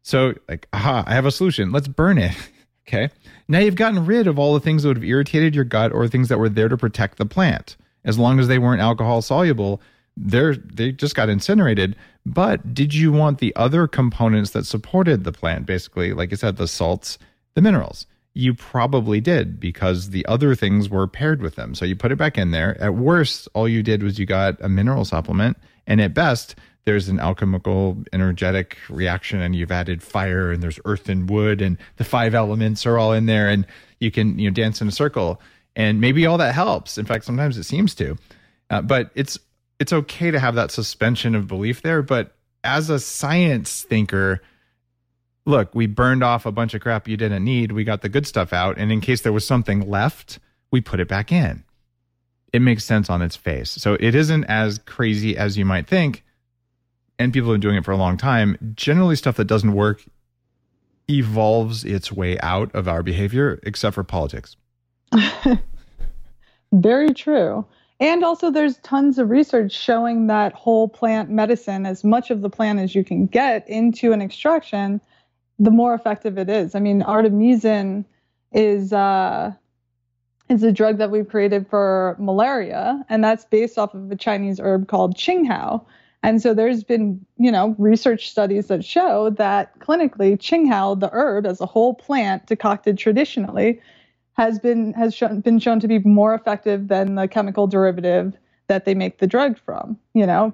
[0.02, 1.72] So, like, aha, I have a solution.
[1.72, 2.34] Let's burn it.
[2.88, 3.10] okay.
[3.48, 6.08] Now you've gotten rid of all the things that would have irritated your gut or
[6.08, 7.76] things that were there to protect the plant.
[8.04, 9.82] As long as they weren't alcohol soluble,
[10.16, 11.96] they're they just got incinerated.
[12.24, 16.56] But did you want the other components that supported the plant, basically, like I said,
[16.56, 17.18] the salts,
[17.54, 18.06] the minerals?
[18.34, 21.74] You probably did because the other things were paired with them.
[21.74, 22.80] So you put it back in there.
[22.80, 25.56] At worst, all you did was you got a mineral supplement.
[25.86, 31.08] And at best, there's an alchemical energetic reaction and you've added fire and there's earth
[31.08, 33.66] and wood and the five elements are all in there and
[33.98, 35.40] you can you know dance in a circle
[35.76, 38.16] and maybe all that helps in fact sometimes it seems to
[38.70, 39.38] uh, but it's
[39.78, 44.40] it's okay to have that suspension of belief there but as a science thinker
[45.50, 47.72] look we burned off a bunch of crap you didn't need.
[47.72, 48.78] We got the good stuff out.
[48.78, 50.38] And in case there was something left
[50.70, 51.64] we put it back in.
[52.52, 53.70] It makes sense on its face.
[53.70, 56.24] So it isn't as crazy as you might think.
[57.18, 60.02] And people have been doing it for a long time, generally stuff that doesn't work
[61.08, 64.56] evolves its way out of our behavior, except for politics.
[66.72, 67.66] Very true.
[67.98, 72.48] And also, there's tons of research showing that whole plant medicine, as much of the
[72.48, 75.00] plant as you can get into an extraction,
[75.60, 76.74] the more effective it is.
[76.74, 78.04] I mean, artemisinin
[78.50, 79.52] is uh,
[80.48, 84.58] is a drug that we've created for malaria, and that's based off of a Chinese
[84.58, 85.84] herb called qinghao.
[86.22, 91.46] And so there's been, you know, research studies that show that clinically Qinghao, the herb
[91.46, 93.80] as a whole plant decocted traditionally,
[94.34, 98.84] has been has shown, been shown to be more effective than the chemical derivative that
[98.84, 100.52] they make the drug from, you know.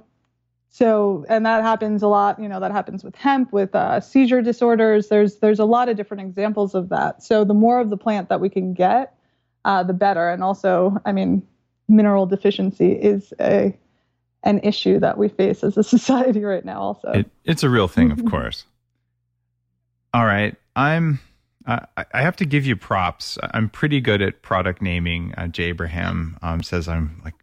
[0.71, 4.43] So, and that happens a lot, you know, that happens with hemp, with uh, seizure
[4.43, 5.09] disorders.
[5.09, 7.23] There's there's a lot of different examples of that.
[7.23, 9.15] So the more of the plant that we can get,
[9.65, 10.29] uh, the better.
[10.29, 11.47] And also, I mean,
[11.89, 13.77] mineral deficiency is a
[14.43, 17.89] an issue that we face as a society right now also it, it's a real
[17.89, 18.65] thing of course
[20.15, 21.19] all right i'm
[21.67, 25.65] I, I have to give you props i'm pretty good at product naming uh, jay
[25.65, 27.35] abraham um, says i'm like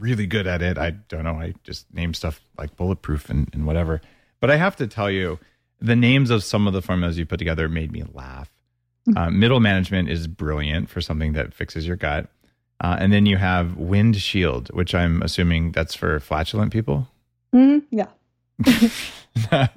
[0.00, 3.66] really good at it i don't know i just name stuff like bulletproof and, and
[3.66, 4.00] whatever
[4.40, 5.38] but i have to tell you
[5.80, 8.50] the names of some of the formulas you put together made me laugh
[9.08, 9.16] mm-hmm.
[9.16, 12.28] uh, middle management is brilliant for something that fixes your gut
[12.82, 17.08] uh, and then you have Wind Shield, which I'm assuming that's for flatulent people.
[17.54, 18.06] Mm, yeah.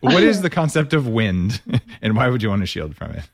[0.00, 1.60] what is the concept of wind,
[2.02, 3.24] and why would you want to shield from it?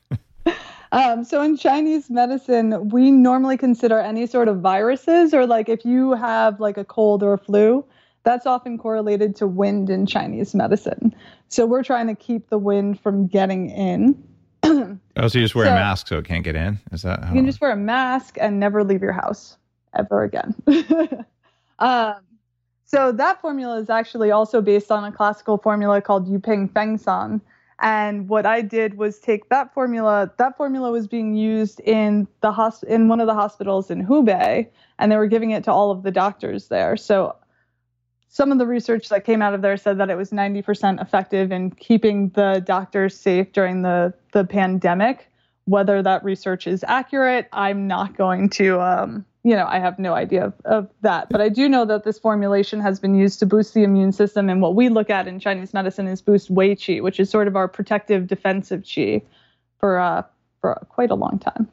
[0.91, 5.85] Um, so in Chinese medicine, we normally consider any sort of viruses, or like if
[5.85, 7.85] you have like a cold or a flu,
[8.23, 11.15] that's often correlated to wind in Chinese medicine.
[11.49, 14.21] So we're trying to keep the wind from getting in.
[14.63, 16.79] oh, so you just wear so, a mask so it can't get in?
[16.91, 17.29] Is that how?
[17.29, 19.57] You can just wear a mask and never leave your house
[19.95, 20.55] ever again.
[21.79, 22.15] um,
[22.85, 27.41] so that formula is actually also based on a classical formula called Yuping Fengsan.
[27.79, 30.31] And what I did was take that formula.
[30.37, 34.67] That formula was being used in the hosp- in one of the hospitals in Hubei,
[34.97, 36.97] and they were giving it to all of the doctors there.
[36.97, 37.35] So
[38.29, 41.51] some of the research that came out of there said that it was 90% effective
[41.51, 45.29] in keeping the doctors safe during the, the pandemic.
[45.65, 50.13] Whether that research is accurate, I'm not going to, um, you know, I have no
[50.13, 51.29] idea of, of, that.
[51.29, 54.49] But I do know that this formulation has been used to boost the immune system.
[54.49, 57.47] And what we look at in Chinese medicine is boost Wei Qi, which is sort
[57.47, 59.23] of our protective defensive Qi
[59.79, 60.23] for, uh,
[60.59, 61.67] for quite a long time.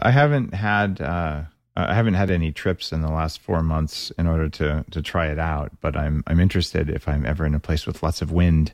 [0.00, 1.00] I haven't had.
[1.00, 1.44] Uh
[1.76, 5.26] I haven't had any trips in the last four months in order to to try
[5.26, 8.30] it out, but I'm I'm interested if I'm ever in a place with lots of
[8.30, 8.72] wind.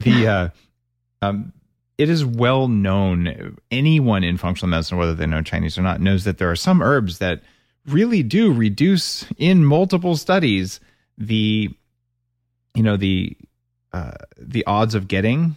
[0.00, 0.48] The uh,
[1.22, 1.54] um,
[1.96, 3.56] it is well known.
[3.70, 6.82] Anyone in functional medicine, whether they know Chinese or not, knows that there are some
[6.82, 7.40] herbs that
[7.86, 10.80] really do reduce in multiple studies
[11.18, 11.70] the
[12.74, 13.36] you know the
[13.92, 15.56] uh, the odds of getting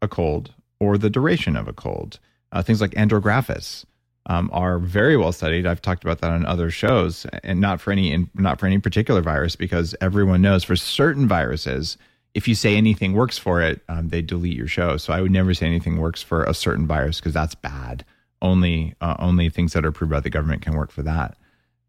[0.00, 2.18] a cold or the duration of a cold.
[2.52, 3.84] Uh, things like andrographis
[4.26, 5.66] um, are very well studied.
[5.66, 8.78] I've talked about that on other shows, and not for any in, not for any
[8.78, 11.98] particular virus, because everyone knows for certain viruses,
[12.34, 14.96] if you say anything works for it, um, they delete your show.
[14.96, 18.04] So I would never say anything works for a certain virus because that's bad.
[18.40, 21.36] Only uh, only things that are approved by the government can work for that.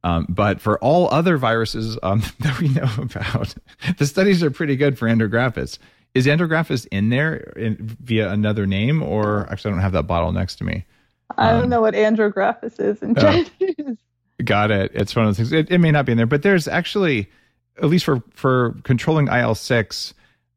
[0.05, 3.55] Um, but for all other viruses um, that we know about,
[3.97, 5.79] the studies are pretty good for andrographis.
[6.13, 10.31] Is andrographis in there in, via another name, or actually, I don't have that bottle
[10.31, 10.85] next to me.
[11.37, 13.21] I don't um, know what andrographis is in oh.
[13.21, 13.97] Chinese.
[14.45, 14.91] got it.
[14.93, 15.51] It's one of those things.
[15.51, 17.27] It, it may not be in there, but there's actually,
[17.77, 20.13] at least for for controlling IL six,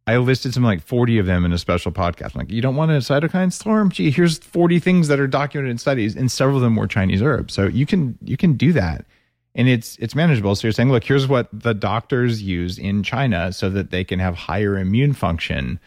[0.07, 2.35] I listed something like 40 of them in a special podcast.
[2.35, 3.91] I'm like, you don't want a cytokine storm?
[3.91, 7.23] Gee, here's 40 things that are documented in studies, and several of them were Chinese
[7.23, 7.55] herbs.
[7.55, 9.07] So you can you can do that
[9.55, 10.55] and it's it's manageable.
[10.55, 14.19] So you're saying, look, here's what the doctors use in China so that they can
[14.19, 15.81] have higher immune function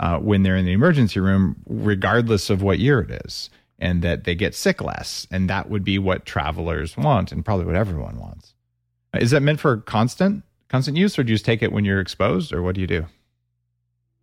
[0.00, 4.24] uh, when they're in the emergency room, regardless of what year it is, and that
[4.24, 5.26] they get sick less.
[5.30, 8.54] And that would be what travelers want, and probably what everyone wants.
[9.14, 12.00] Is that meant for constant constant use, or do you just take it when you're
[12.00, 13.06] exposed, or what do you do?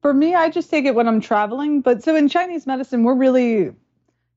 [0.02, 1.82] For me, I just take it when I'm traveling.
[1.82, 3.74] But so in Chinese medicine, we're really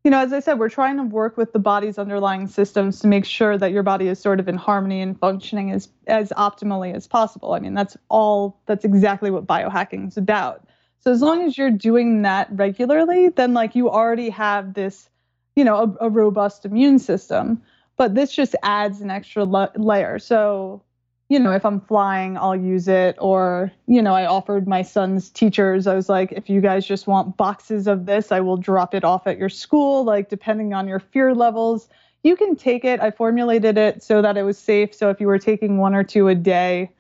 [0.09, 3.07] you know, as I said, we're trying to work with the body's underlying systems to
[3.07, 6.95] make sure that your body is sort of in harmony and functioning as as optimally
[6.95, 7.53] as possible.
[7.53, 10.67] I mean, that's all that's exactly what biohacking is about.
[11.01, 15.11] So as long as you're doing that regularly, then like you already have this,
[15.57, 17.61] you know, a, a robust immune system.
[17.99, 20.19] But this just adds an extra la- layer.
[20.19, 20.81] So
[21.29, 23.17] you know, if I'm flying, I'll use it.
[23.21, 27.07] Or, you know, I offered my son's teachers, I was like, if you guys just
[27.07, 30.89] want boxes of this, I will drop it off at your school, like, depending on
[30.89, 31.89] your fear levels.
[32.23, 33.01] You can take it.
[33.01, 34.95] I formulated it so that it was safe.
[34.95, 36.91] So if you were taking one or two a day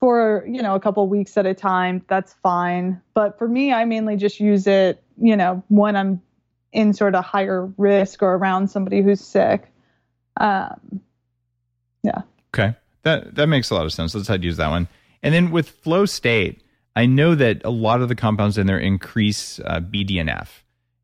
[0.00, 3.00] for, you know, a couple weeks at a time, that's fine.
[3.14, 6.20] But for me, I mainly just use it, you know, when I'm
[6.72, 9.72] in sort of higher risk or around somebody who's sick.
[10.36, 11.00] Um,
[12.02, 12.22] yeah.
[12.54, 12.76] Okay.
[13.08, 14.14] That that makes a lot of sense.
[14.14, 14.86] Let's head use that one.
[15.22, 16.62] And then with flow state,
[16.94, 20.48] I know that a lot of the compounds in there increase uh, BDNF,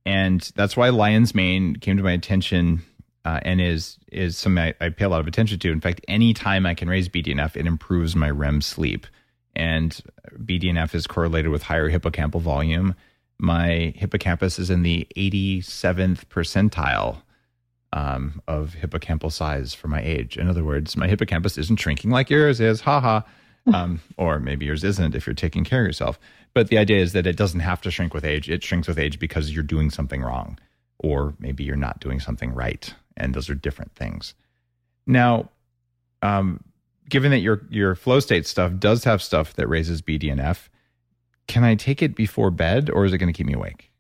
[0.05, 2.83] and that's why lion's mane came to my attention
[3.25, 5.73] uh, and is is something I, I, pay a lot of attention to.
[5.73, 9.07] In fact, anytime I can raise BDNF, it improves my REM sleep.
[9.57, 9.99] And
[10.37, 12.95] BDNF is correlated with higher hippocampal volume.
[13.39, 17.23] My hippocampus is in the 87th percentile
[17.95, 20.37] um, of hippocampal size for my age.
[20.37, 23.23] In other words, my hippocampus isn't shrinking like yours is, haha.
[23.73, 26.19] Um, or maybe yours isn't if you're taking care of yourself.
[26.53, 28.51] But the idea is that it doesn't have to shrink with age.
[28.51, 30.59] It shrinks with age because you're doing something wrong,
[30.99, 32.93] or maybe you're not doing something right.
[33.17, 34.35] And those are different things.
[35.07, 35.49] Now,
[36.21, 36.61] um,
[37.09, 40.69] given that your your flow state stuff does have stuff that raises BDNF,
[41.47, 43.91] can I take it before bed, or is it going to keep me awake?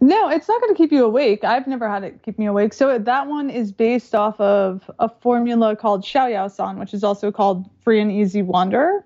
[0.00, 1.44] No, it's not going to keep you awake.
[1.44, 2.72] I've never had it keep me awake.
[2.72, 7.30] So that one is based off of a formula called Xiao San, which is also
[7.30, 9.04] called Free and Easy Wander.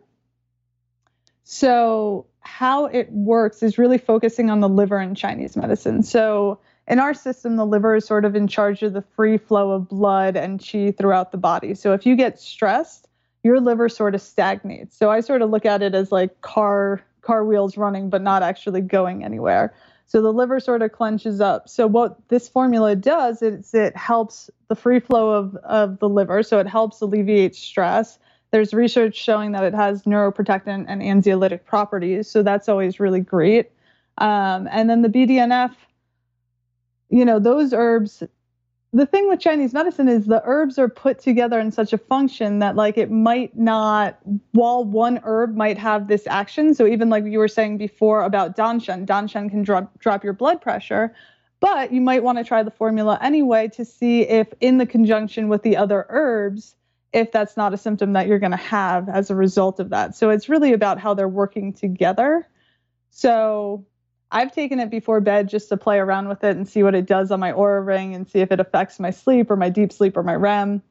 [1.43, 6.03] So how it works is really focusing on the liver in Chinese medicine.
[6.05, 9.73] So in our system, the liver is sort of in charge of the free flow
[9.73, 11.75] of blood and qi throughout the body.
[11.75, 13.09] So if you get stressed,
[13.43, 14.97] your liver sort of stagnates.
[14.97, 18.43] So I sort of look at it as like car car wheels running but not
[18.43, 19.75] actually going anywhere.
[20.07, 21.69] So the liver sort of clenches up.
[21.69, 26.43] So what this formula does is it helps the free flow of, of the liver.
[26.43, 28.19] So it helps alleviate stress.
[28.51, 32.31] There's research showing that it has neuroprotectant and anxiolytic properties.
[32.31, 33.71] So that's always really great.
[34.19, 35.75] Um, and then the BDNF,
[37.09, 38.23] you know, those herbs
[38.95, 42.61] the thing with Chinese medicine is the herbs are put together in such a function
[42.61, 44.19] that like it might not
[44.53, 48.57] while one herb might have this action so even like you were saying before about
[48.57, 51.15] danshen danshen can drop drop your blood pressure
[51.61, 55.49] but you might want to try the formula anyway to see if in the conjunction
[55.49, 56.77] with the other herbs
[57.15, 60.17] if that's not a symptom that you're going to have as a result of that.
[60.17, 62.47] So it's really about how they're working together.
[63.11, 63.87] So
[64.31, 67.07] I've taken it before bed just to play around with it and see what it
[67.07, 69.93] does on my Oura ring and see if it affects my sleep or my deep
[69.93, 70.83] sleep or my REM.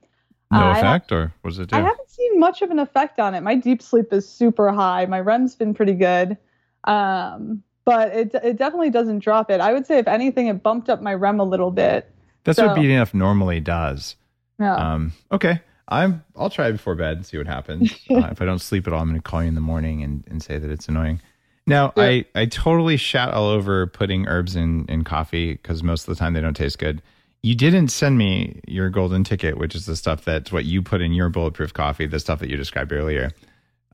[0.52, 1.70] No uh, effect, or was it?
[1.70, 1.76] Do?
[1.76, 3.42] I haven't seen much of an effect on it.
[3.42, 5.06] My deep sleep is super high.
[5.08, 6.38] My REM's been pretty good,
[6.84, 9.60] um, but it it definitely doesn't drop it.
[9.60, 12.10] I would say if anything, it bumped up my REM a little bit.
[12.44, 14.16] That's so, what BDNF normally does.
[14.60, 14.76] Yeah.
[14.76, 15.60] Um, okay.
[15.88, 16.24] I'm.
[16.36, 17.92] I'll try before bed and see what happens.
[18.12, 20.04] uh, if I don't sleep at all, I'm going to call you in the morning
[20.04, 21.22] and, and say that it's annoying.
[21.66, 22.04] Now, yeah.
[22.04, 26.20] I, I totally shout all over putting herbs in, in coffee because most of the
[26.20, 27.02] time they don't taste good.
[27.42, 31.02] You didn't send me your golden ticket, which is the stuff that's what you put
[31.02, 33.32] in your bulletproof coffee, the stuff that you described earlier.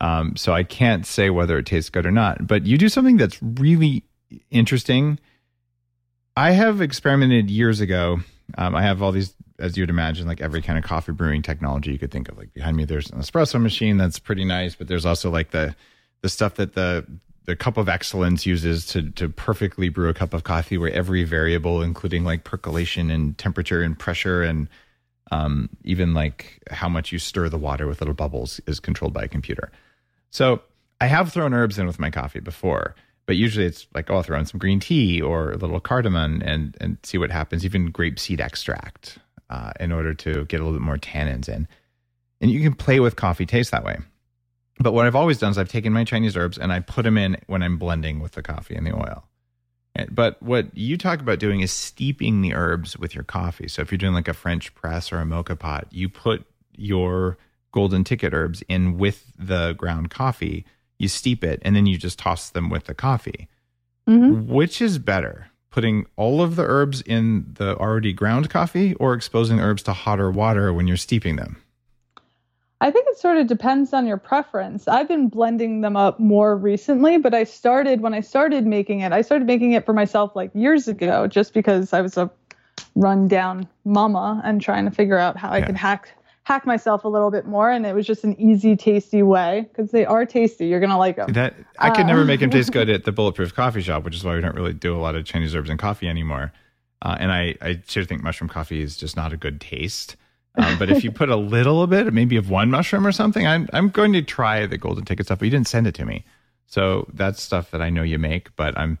[0.00, 2.46] Um, so I can't say whether it tastes good or not.
[2.46, 4.04] But you do something that's really
[4.50, 5.18] interesting.
[6.36, 8.20] I have experimented years ago.
[8.56, 11.92] Um, I have all these, as you'd imagine, like every kind of coffee brewing technology
[11.92, 12.38] you could think of.
[12.38, 15.74] Like behind me, there's an espresso machine that's pretty nice, but there's also like the
[16.22, 17.06] the stuff that the
[17.50, 21.24] the cup of excellence uses to to perfectly brew a cup of coffee where every
[21.24, 24.68] variable including like percolation and temperature and pressure and
[25.32, 29.24] um, even like how much you stir the water with little bubbles is controlled by
[29.24, 29.72] a computer.
[30.30, 30.62] So
[31.00, 32.94] i have thrown herbs in with my coffee before
[33.26, 36.42] but usually it's like oh i'll throw in some green tea or a little cardamom
[36.44, 40.62] and and see what happens even grape seed extract uh, in order to get a
[40.62, 41.66] little bit more tannins in.
[42.40, 43.98] And you can play with coffee taste that way
[44.80, 47.18] but what I've always done is I've taken my Chinese herbs and I put them
[47.18, 49.24] in when I'm blending with the coffee and the oil.
[50.10, 53.68] But what you talk about doing is steeping the herbs with your coffee.
[53.68, 57.36] So if you're doing like a French press or a moka pot, you put your
[57.72, 60.64] golden ticket herbs in with the ground coffee,
[60.98, 63.48] you steep it, and then you just toss them with the coffee.
[64.08, 64.50] Mm-hmm.
[64.52, 69.60] Which is better, putting all of the herbs in the already ground coffee or exposing
[69.60, 71.62] herbs to hotter water when you're steeping them?
[72.82, 74.88] I think it sort of depends on your preference.
[74.88, 79.12] I've been blending them up more recently, but I started when I started making it,
[79.12, 82.30] I started making it for myself like years ago just because I was a
[82.94, 87.30] rundown mama and trying to figure out how I could hack hack myself a little
[87.30, 90.66] bit more and it was just an easy tasty way because they are tasty.
[90.66, 93.12] You're gonna like them that i could uh, never make them taste good at the
[93.12, 95.70] bulletproof coffee shop which is why we don't really do a lot of chinese herbs
[95.70, 96.52] and coffee anymore.
[97.02, 100.16] Uh, and i i sure think mushroom coffee is just not a good taste.
[100.16, 100.19] um,
[100.54, 103.88] but if you put a little bit, maybe of one mushroom or something, I'm I'm
[103.88, 105.38] going to try the golden ticket stuff.
[105.38, 106.24] But you didn't send it to me,
[106.66, 108.54] so that's stuff that I know you make.
[108.56, 108.98] But I'm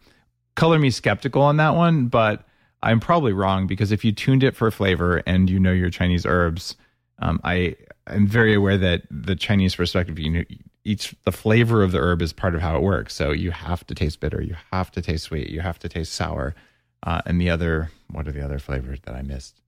[0.54, 2.06] color me skeptical on that one.
[2.06, 2.46] But
[2.82, 6.24] I'm probably wrong because if you tuned it for flavor and you know your Chinese
[6.24, 6.76] herbs,
[7.18, 7.76] um, I
[8.06, 10.44] am very aware that the Chinese perspective, you know,
[10.84, 13.14] each the flavor of the herb is part of how it works.
[13.14, 16.12] So you have to taste bitter, you have to taste sweet, you have to taste
[16.12, 16.54] sour,
[17.02, 19.60] uh, and the other what are the other flavors that I missed?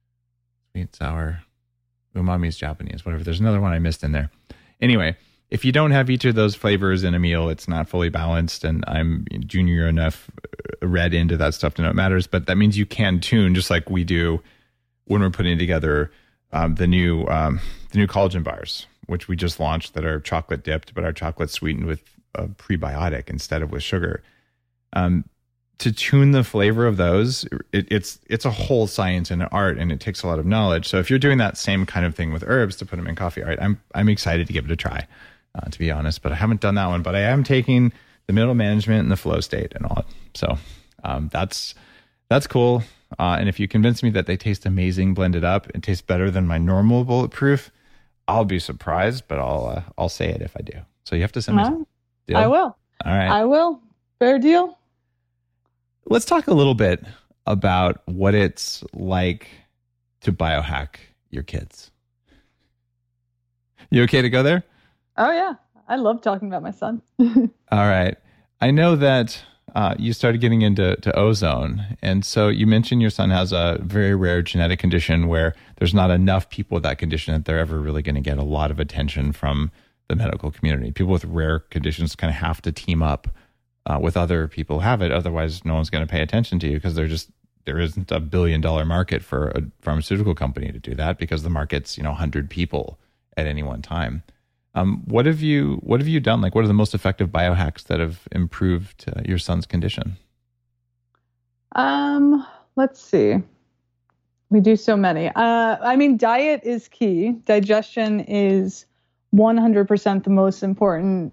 [0.73, 1.43] Sweet, sour,
[2.15, 3.25] umami is Japanese, whatever.
[3.25, 4.31] There's another one I missed in there.
[4.81, 5.17] Anyway,
[5.51, 8.65] if you don't have each of those flavors in a meal, it's not fully balanced.
[8.65, 10.31] And I'm junior enough
[10.83, 12.27] uh, read into that stuff to know it matters.
[12.27, 14.43] But that means you can tune just like we do
[15.05, 16.11] when we're putting together
[16.53, 17.61] um, the new um,
[17.91, 21.51] the new collagen bars, which we just launched that are chocolate dipped, but are chocolate
[21.51, 22.03] sweetened with
[22.35, 24.23] a prebiotic instead of with sugar.
[24.95, 25.25] Um,
[25.83, 29.79] to tune the flavor of those, it, it's it's a whole science and an art,
[29.79, 30.87] and it takes a lot of knowledge.
[30.87, 33.17] So if you're doing that same kind of thing with herbs to put them in
[33.17, 35.09] coffee, all right, I'm I'm excited to give it a try,
[35.57, 36.23] uh, to be honest.
[36.23, 37.03] But I haven't done that one.
[37.03, 37.93] But I am taking
[38.29, 40.05] the middle management and the flow state and all.
[40.35, 40.57] So
[41.03, 41.75] um, that's
[42.29, 42.85] that's cool.
[43.19, 46.31] Uh, and if you convince me that they taste amazing blended up, and taste better
[46.31, 47.73] than my normal bulletproof,
[48.29, 49.25] I'll be surprised.
[49.27, 50.79] But I'll uh, I'll say it if I do.
[51.05, 51.65] So you have to send me.
[52.29, 52.37] Deal?
[52.37, 52.77] I will.
[53.05, 53.31] All right.
[53.31, 53.81] I will.
[54.21, 54.79] Fair deal.
[56.07, 57.05] Let's talk a little bit
[57.47, 59.49] about what it's like
[60.23, 60.97] to biohack
[61.31, 61.91] your kids.
[63.91, 64.65] You okay to go there?
[65.17, 65.55] Oh, yeah.
[65.89, 67.03] I love talking about my son.
[67.21, 68.17] All right.
[68.61, 69.43] I know that
[69.75, 71.97] uh, you started getting into to ozone.
[72.03, 76.11] And so you mentioned your son has a very rare genetic condition where there's not
[76.11, 78.79] enough people with that condition that they're ever really going to get a lot of
[78.79, 79.71] attention from
[80.09, 80.91] the medical community.
[80.93, 83.29] People with rare conditions kind of have to team up
[84.01, 85.13] with other people have it.
[85.13, 87.31] Otherwise, no one's going to pay attention to you because they're just
[87.65, 91.51] there isn't a billion dollar market for a pharmaceutical company to do that because the
[91.51, 92.99] market's you know 100 people
[93.37, 94.23] at any one time.
[94.75, 96.41] Um, what have you What have you done?
[96.41, 100.17] Like, what are the most effective biohacks that have improved uh, your son's condition?
[101.75, 103.37] Um, let's see.
[104.51, 105.29] We do so many.
[105.29, 107.33] Uh, I mean, diet is key.
[107.47, 108.85] Digestion is
[109.35, 111.33] 100% the most important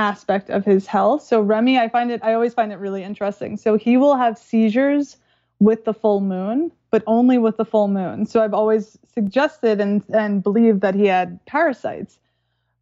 [0.00, 1.22] aspect of his health.
[1.22, 3.56] So Remy, I find it I always find it really interesting.
[3.58, 5.18] So he will have seizures
[5.58, 8.24] with the full moon, but only with the full moon.
[8.24, 12.18] So I've always suggested and and believed that he had parasites.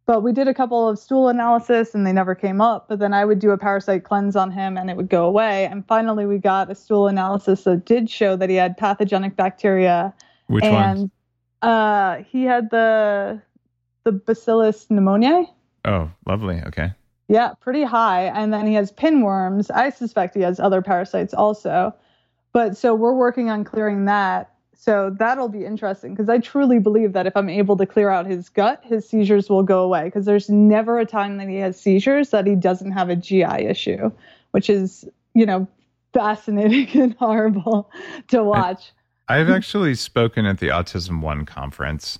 [0.05, 2.87] But we did a couple of stool analysis and they never came up.
[2.87, 5.65] But then I would do a parasite cleanse on him and it would go away.
[5.65, 10.13] And finally we got a stool analysis that did show that he had pathogenic bacteria.
[10.47, 11.11] Which and, one?
[11.61, 13.41] Uh he had the
[14.05, 15.45] the bacillus pneumoniae.
[15.85, 16.61] Oh, lovely.
[16.67, 16.91] Okay.
[17.29, 18.23] Yeah, pretty high.
[18.23, 19.69] And then he has pinworms.
[19.73, 21.93] I suspect he has other parasites also.
[22.51, 24.51] But so we're working on clearing that.
[24.73, 28.25] So that'll be interesting because I truly believe that if I'm able to clear out
[28.25, 31.79] his gut, his seizures will go away because there's never a time that he has
[31.79, 34.11] seizures that he doesn't have a GI issue,
[34.51, 35.67] which is, you know,
[36.13, 37.91] fascinating and horrible
[38.29, 38.91] to watch.
[39.27, 42.17] I've actually spoken at the Autism One conference,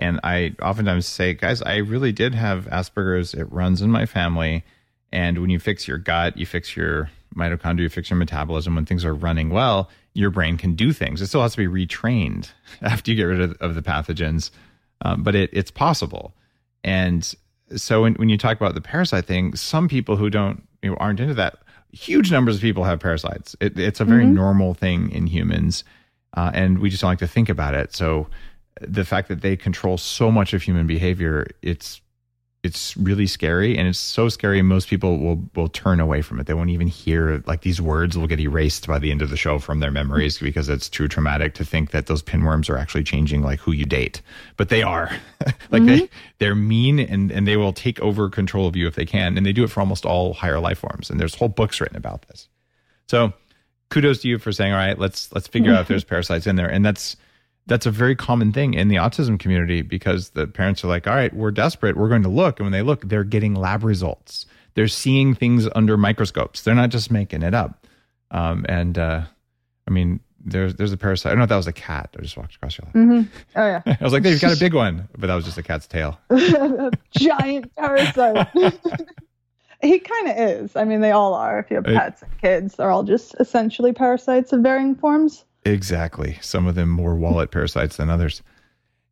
[0.00, 3.34] and I oftentimes say, guys, I really did have Asperger's.
[3.34, 4.64] It runs in my family.
[5.12, 8.74] And when you fix your gut, you fix your mitochondria, you fix your metabolism.
[8.74, 11.20] When things are running well, your brain can do things.
[11.20, 12.50] It still has to be retrained
[12.82, 14.50] after you get rid of, of the pathogens,
[15.02, 16.34] um, but it, it's possible.
[16.82, 17.32] And
[17.76, 20.96] so when, when you talk about the parasite thing, some people who don't you know,
[20.96, 21.58] aren't into that,
[21.92, 23.54] huge numbers of people have parasites.
[23.60, 24.34] It, it's a very mm-hmm.
[24.34, 25.84] normal thing in humans,
[26.34, 27.94] uh, and we just don't like to think about it.
[27.94, 28.28] So
[28.80, 32.00] the fact that they control so much of human behavior, it's
[32.62, 36.46] it's really scary and it's so scary most people will will turn away from it.
[36.46, 39.36] They won't even hear like these words will get erased by the end of the
[39.36, 43.04] show from their memories because it's too traumatic to think that those pinworms are actually
[43.04, 44.20] changing like who you date.
[44.56, 45.10] But they are.
[45.70, 46.00] Like mm-hmm.
[46.00, 49.38] they they're mean and and they will take over control of you if they can
[49.38, 51.96] and they do it for almost all higher life forms and there's whole books written
[51.96, 52.48] about this.
[53.08, 53.32] So
[53.88, 56.56] kudos to you for saying all right let's let's figure out if there's parasites in
[56.56, 57.16] there and that's
[57.70, 61.14] that's a very common thing in the autism community because the parents are like, all
[61.14, 61.96] right, we're desperate.
[61.96, 62.58] We're going to look.
[62.58, 64.44] And when they look, they're getting lab results.
[64.74, 66.62] They're seeing things under microscopes.
[66.62, 67.86] They're not just making it up.
[68.32, 69.22] Um, and uh,
[69.86, 71.30] I mean, there's there's a parasite.
[71.30, 72.10] I don't know if that was a cat.
[72.18, 72.94] I just walked across your lap.
[72.94, 73.28] Mm-hmm.
[73.56, 73.82] Oh yeah.
[74.00, 76.18] I was like, they've got a big one, but that was just a cat's tail.
[77.12, 78.48] Giant parasite.
[79.80, 80.74] he kind of is.
[80.74, 81.60] I mean, they all are.
[81.60, 85.44] If you have pets and kids, they're all just essentially parasites of varying forms.
[85.64, 86.38] Exactly.
[86.40, 88.42] Some of them more wallet parasites than others.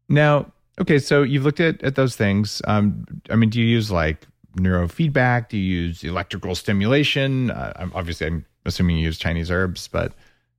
[0.09, 2.63] Now, okay, so you've looked at, at those things.
[2.67, 4.27] Um, I mean, do you use like
[4.57, 5.49] neurofeedback?
[5.49, 7.51] Do you use electrical stimulation?
[7.51, 10.13] Uh, I'm, obviously, I'm assuming you use Chinese herbs, but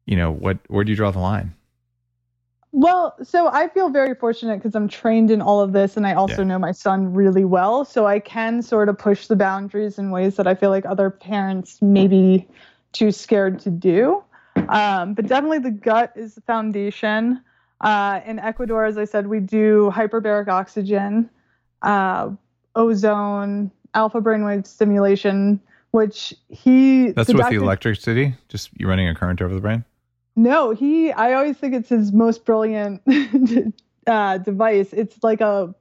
[0.05, 1.53] you know, what where do you draw the line?
[2.71, 6.13] Well, so I feel very fortunate because I'm trained in all of this and I
[6.13, 6.49] also yeah.
[6.49, 7.83] know my son really well.
[7.83, 11.09] So I can sort of push the boundaries in ways that I feel like other
[11.09, 12.47] parents may be
[12.91, 14.23] too scared to do.
[14.73, 17.41] Um, but definitely the gut is the foundation.
[17.81, 21.29] Uh, in Ecuador, as I said, we do hyperbaric oxygen,
[21.81, 22.29] uh,
[22.75, 25.59] ozone, alpha brainwave stimulation,
[25.91, 27.11] which he.
[27.11, 28.35] That's the with doctor, the electricity?
[28.47, 29.85] Just you running a current over the brain?
[30.35, 31.11] No, he.
[31.11, 33.01] I always think it's his most brilliant
[34.07, 34.93] uh, device.
[34.93, 35.73] It's like a.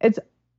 [0.00, 0.18] It's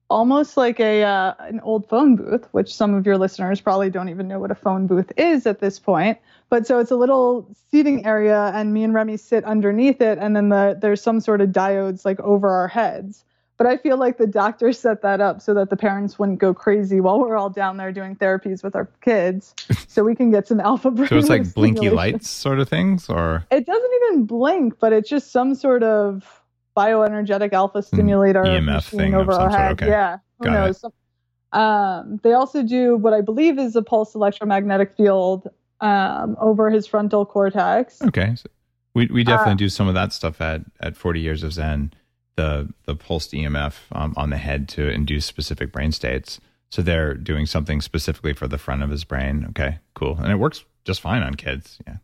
[0.09, 4.09] almost like a uh, an old phone booth, which some of your listeners probably don't
[4.09, 6.17] even know what a phone booth is at this point.
[6.49, 10.35] But so it's a little seating area, and me and Remy sit underneath it, and
[10.35, 13.23] then the, there's some sort of diodes like over our heads.
[13.57, 16.53] But I feel like the doctor set that up so that the parents wouldn't go
[16.53, 19.53] crazy while we're all down there doing therapies with our kids,
[19.87, 21.07] so we can get some alpha brain.
[21.09, 25.09] so it's like blinky lights sort of things, or it doesn't even blink, but it's
[25.09, 26.38] just some sort of
[26.79, 27.95] bioenergetic alpha hmm.
[27.95, 29.71] stimulator EMF thing over our head.
[29.73, 29.87] Okay.
[29.87, 30.85] Yeah, who Got knows?
[31.51, 35.49] Um, they also do what I believe is a pulse electromagnetic field
[35.81, 38.01] um, over his frontal cortex.
[38.01, 38.49] Okay, so
[38.93, 41.93] we we definitely uh, do some of that stuff at at Forty Years of Zen.
[42.35, 46.39] The the pulsed EMF um, on the head to induce specific brain states.
[46.71, 49.45] So they're doing something specifically for the front of his brain.
[49.49, 51.79] Okay, cool, and it works just fine on kids.
[51.87, 51.97] Yeah.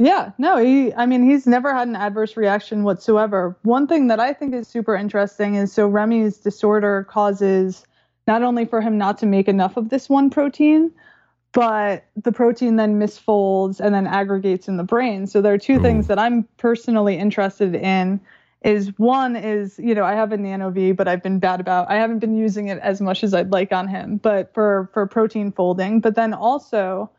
[0.00, 3.54] Yeah, no, he, I mean, he's never had an adverse reaction whatsoever.
[3.64, 7.84] One thing that I think is super interesting is so Remy's disorder causes
[8.26, 10.90] not only for him not to make enough of this one protein,
[11.52, 15.26] but the protein then misfolds and then aggregates in the brain.
[15.26, 15.82] So there are two Ooh.
[15.82, 18.20] things that I'm personally interested in
[18.62, 21.96] is one is, you know, I have a NanoVi, but I've been bad about I
[21.96, 25.52] haven't been using it as much as I'd like on him, but for for protein
[25.52, 27.10] folding, but then also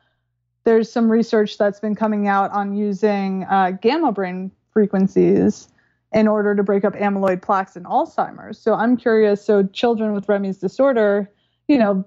[0.63, 5.67] there's some research that's been coming out on using uh, gamma brain frequencies
[6.13, 8.57] in order to break up amyloid plaques in Alzheimer's.
[8.59, 9.43] So I'm curious.
[9.43, 11.29] So children with Remy's disorder,
[11.67, 12.05] you know,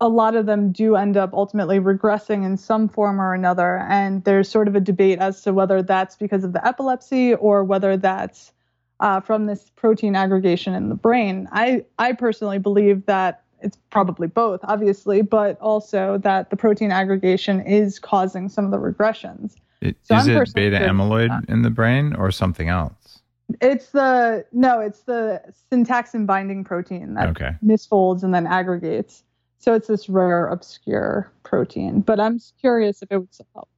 [0.00, 3.78] a lot of them do end up ultimately regressing in some form or another.
[3.88, 7.64] And there's sort of a debate as to whether that's because of the epilepsy or
[7.64, 8.52] whether that's
[9.00, 11.48] uh, from this protein aggregation in the brain.
[11.52, 17.60] I, I personally believe that it's probably both, obviously, but also that the protein aggregation
[17.60, 19.56] is causing some of the regressions.
[19.80, 23.20] It, so is I'm it beta amyloid in the brain or something else?
[23.60, 27.50] It's the no, it's the syntaxin binding protein that okay.
[27.64, 29.22] misfolds and then aggregates.
[29.58, 32.00] So it's this rare, obscure protein.
[32.00, 33.68] But I'm curious if it would help.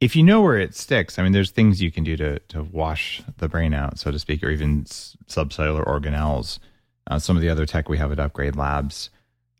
[0.00, 2.62] If you know where it sticks, I mean, there's things you can do to to
[2.62, 6.58] wash the brain out, so to speak, or even subcellular organelles.
[7.06, 9.10] Uh, some of the other tech we have at Upgrade Labs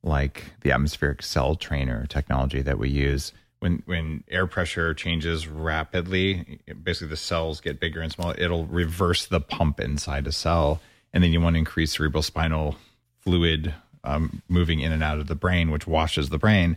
[0.04, 3.32] like the atmospheric cell trainer technology that we use.
[3.60, 8.34] When when air pressure changes rapidly, basically the cells get bigger and smaller.
[8.36, 10.80] It'll reverse the pump inside a cell,
[11.12, 12.76] and then you want to increase cerebral spinal
[13.20, 13.74] fluid
[14.04, 16.76] um, moving in and out of the brain, which washes the brain.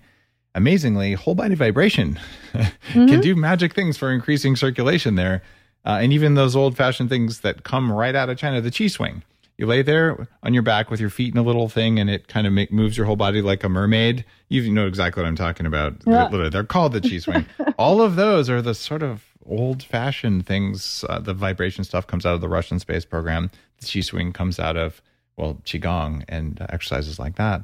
[0.55, 2.19] Amazingly, whole body vibration
[2.53, 3.05] mm-hmm.
[3.07, 5.43] can do magic things for increasing circulation there.
[5.85, 8.87] Uh, and even those old fashioned things that come right out of China, the chi
[8.87, 9.23] swing.
[9.57, 12.27] You lay there on your back with your feet in a little thing, and it
[12.27, 14.23] kind of make, moves your whole body like a mermaid.
[14.49, 15.95] You know exactly what I'm talking about.
[16.05, 16.29] Yeah.
[16.51, 17.45] They're called the chi swing.
[17.77, 21.03] All of those are the sort of old fashioned things.
[21.09, 23.49] Uh, the vibration stuff comes out of the Russian space program.
[23.79, 25.01] The chi swing comes out of
[25.37, 27.63] well qigong and exercises like that.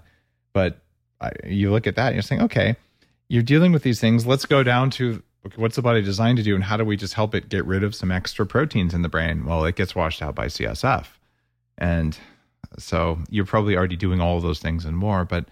[0.54, 0.80] But
[1.22, 2.76] I, you look at that, and you're saying, okay,
[3.28, 4.26] you're dealing with these things.
[4.26, 6.98] Let's go down to okay, what's the body designed to do, and how do we
[6.98, 9.46] just help it get rid of some extra proteins in the brain?
[9.46, 11.06] Well, it gets washed out by CSF,
[11.78, 12.18] and
[12.78, 15.26] so you're probably already doing all those things and more.
[15.26, 15.46] But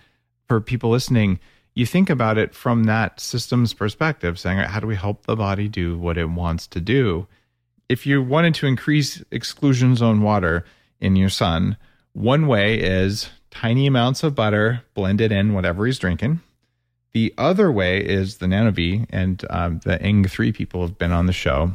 [0.47, 1.39] for people listening,
[1.73, 5.67] you think about it from that systems perspective, saying, how do we help the body
[5.67, 7.27] do what it wants to do?
[7.87, 10.65] If you wanted to increase exclusion zone water
[10.99, 11.77] in your son,
[12.13, 16.41] one way is tiny amounts of butter blended in whatever he's drinking.
[17.13, 21.33] The other way is the NanoVi, and um, the Eng3 people have been on the
[21.33, 21.73] show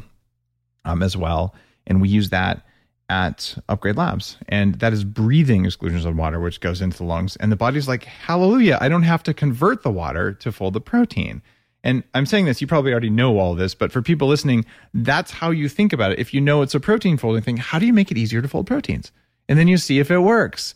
[0.83, 1.53] um, as well.
[1.85, 2.65] And we use that
[3.09, 4.37] at Upgrade Labs.
[4.49, 7.35] And that is breathing exclusions zone water, which goes into the lungs.
[7.37, 10.81] And the body's like, hallelujah, I don't have to convert the water to fold the
[10.81, 11.41] protein.
[11.83, 15.31] And I'm saying this, you probably already know all this, but for people listening, that's
[15.31, 16.19] how you think about it.
[16.19, 18.47] If you know it's a protein folding thing, how do you make it easier to
[18.47, 19.11] fold proteins?
[19.47, 20.75] And then you see if it works,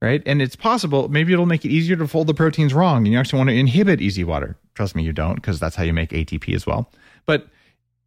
[0.00, 0.22] right?
[0.24, 2.98] And it's possible, maybe it'll make it easier to fold the proteins wrong.
[2.98, 4.56] And you actually want to inhibit easy water.
[4.74, 6.92] Trust me, you don't, because that's how you make ATP as well.
[7.26, 7.48] But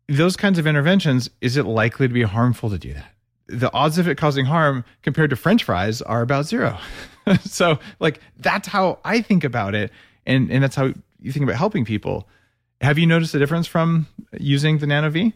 [0.08, 3.15] those kinds of interventions, is it likely to be harmful to do that?
[3.48, 6.78] The odds of it causing harm compared to french fries are about zero.
[7.46, 9.92] So like that's how i think about it
[10.28, 12.28] and and that's how you think about helping people.
[12.82, 14.08] Have you noticed a difference from
[14.40, 15.34] using the NanoVi?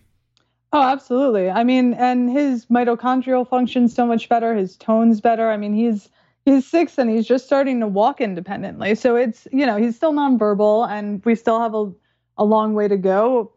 [0.72, 1.49] Oh absolutely.
[1.49, 5.49] I mean and his mitochondrial function's so much better his tone's better.
[5.49, 6.10] I mean he's
[6.45, 8.93] he's six and he's just starting to walk independently.
[8.95, 11.91] So it's you know he's still nonverbal and we still have a,
[12.38, 13.53] a long way to go.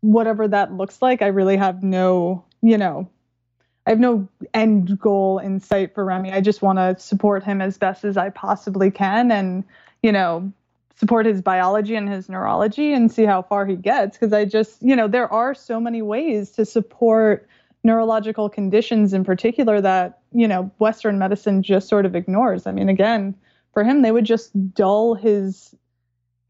[0.00, 3.08] Whatever that looks like i really have no you know
[3.86, 6.32] I have no end goal in sight for Remy.
[6.32, 9.62] I just want to support him as best as I possibly can and,
[10.02, 10.52] you know,
[10.96, 14.16] support his biology and his neurology and see how far he gets.
[14.16, 17.48] Because I just, you know, there are so many ways to support
[17.84, 22.66] neurological conditions in particular that, you know, Western medicine just sort of ignores.
[22.66, 23.36] I mean, again,
[23.72, 25.74] for him, they would just dull his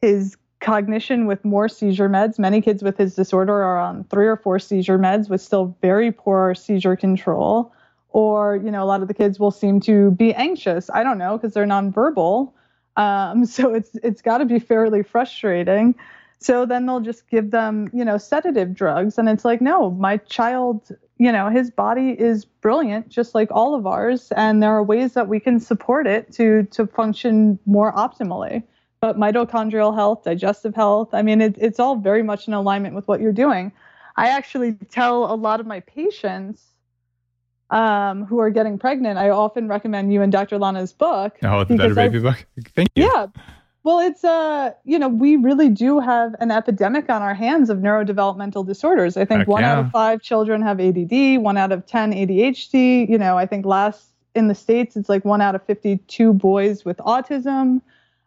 [0.00, 2.38] his cognition with more seizure meds.
[2.38, 6.10] Many kids with his disorder are on three or four seizure meds with still very
[6.12, 7.72] poor seizure control.
[8.10, 10.88] Or, you know, a lot of the kids will seem to be anxious.
[10.92, 12.52] I don't know because they're nonverbal.
[12.96, 15.94] Um, so it's it's got to be fairly frustrating.
[16.38, 20.18] So then they'll just give them, you know, sedative drugs, and it's like, no, my
[20.18, 24.82] child, you know, his body is brilliant, just like all of ours, and there are
[24.82, 28.62] ways that we can support it to to function more optimally
[29.00, 31.10] but mitochondrial health, digestive health.
[31.12, 33.72] I mean, it, it's all very much in alignment with what you're doing.
[34.16, 36.62] I actually tell a lot of my patients
[37.70, 40.58] um, who are getting pregnant, I often recommend you and Dr.
[40.58, 41.36] Lana's book.
[41.42, 42.46] Oh, the Better Baby book.
[42.74, 43.04] Thank you.
[43.04, 43.26] Yeah.
[43.82, 47.78] Well, it's uh, you know, we really do have an epidemic on our hands of
[47.78, 49.16] neurodevelopmental disorders.
[49.16, 49.72] I think Heck one yeah.
[49.72, 53.08] out of five children have ADD, one out of ten ADHD.
[53.08, 56.84] You know, I think last in the states it's like one out of fifty-two boys
[56.84, 57.80] with autism.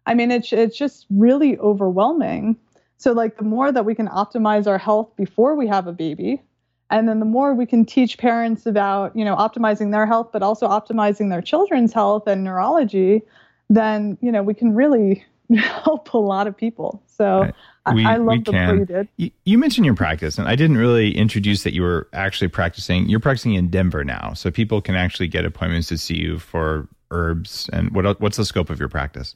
[0.05, 2.57] I mean, it's it's just really overwhelming.
[2.97, 6.41] So like the more that we can optimize our health before we have a baby,
[6.89, 10.41] and then the more we can teach parents about, you know, optimizing their health but
[10.41, 13.21] also optimizing their children's health and neurology,
[13.69, 15.23] then, you know, we can really
[15.55, 17.01] help a lot of people.
[17.07, 17.55] So Right.
[17.93, 18.79] We- I, I love the can.
[18.79, 19.07] you did.
[19.17, 23.09] You, you mentioned your practice, and I didn't really introduce that you were actually practicing.
[23.09, 26.87] You're practicing in Denver now, so people can actually get appointments to see you for
[27.09, 27.67] herbs.
[27.73, 29.35] And what what's the scope of your practice?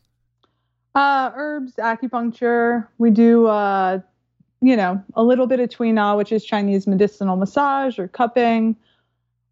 [0.95, 2.87] Uh, herbs, acupuncture.
[2.97, 3.99] We do, uh,
[4.61, 8.75] you know, a little bit of Tui Na, which is Chinese medicinal massage or cupping.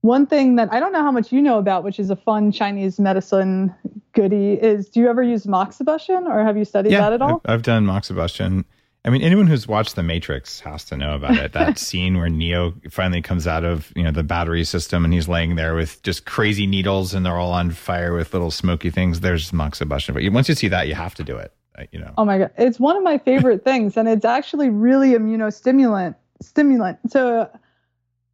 [0.01, 2.51] One thing that I don't know how much you know about, which is a fun
[2.51, 3.73] Chinese medicine
[4.13, 7.41] goodie, is do you ever use moxibustion or have you studied that at all?
[7.45, 8.65] I've, I've done moxibustion.
[9.03, 11.53] I mean, anyone who's watched The Matrix has to know about it.
[11.53, 15.27] That scene where Neo finally comes out of you know the battery system and he's
[15.27, 19.21] laying there with just crazy needles and they're all on fire with little smoky things.
[19.21, 21.51] There's moxibustion, but once you see that, you have to do it.
[21.79, 22.13] uh, You know.
[22.17, 26.15] Oh my god, it's one of my favorite things, and it's actually really immunostimulant.
[26.41, 26.99] Stimulant.
[27.09, 27.47] So, uh,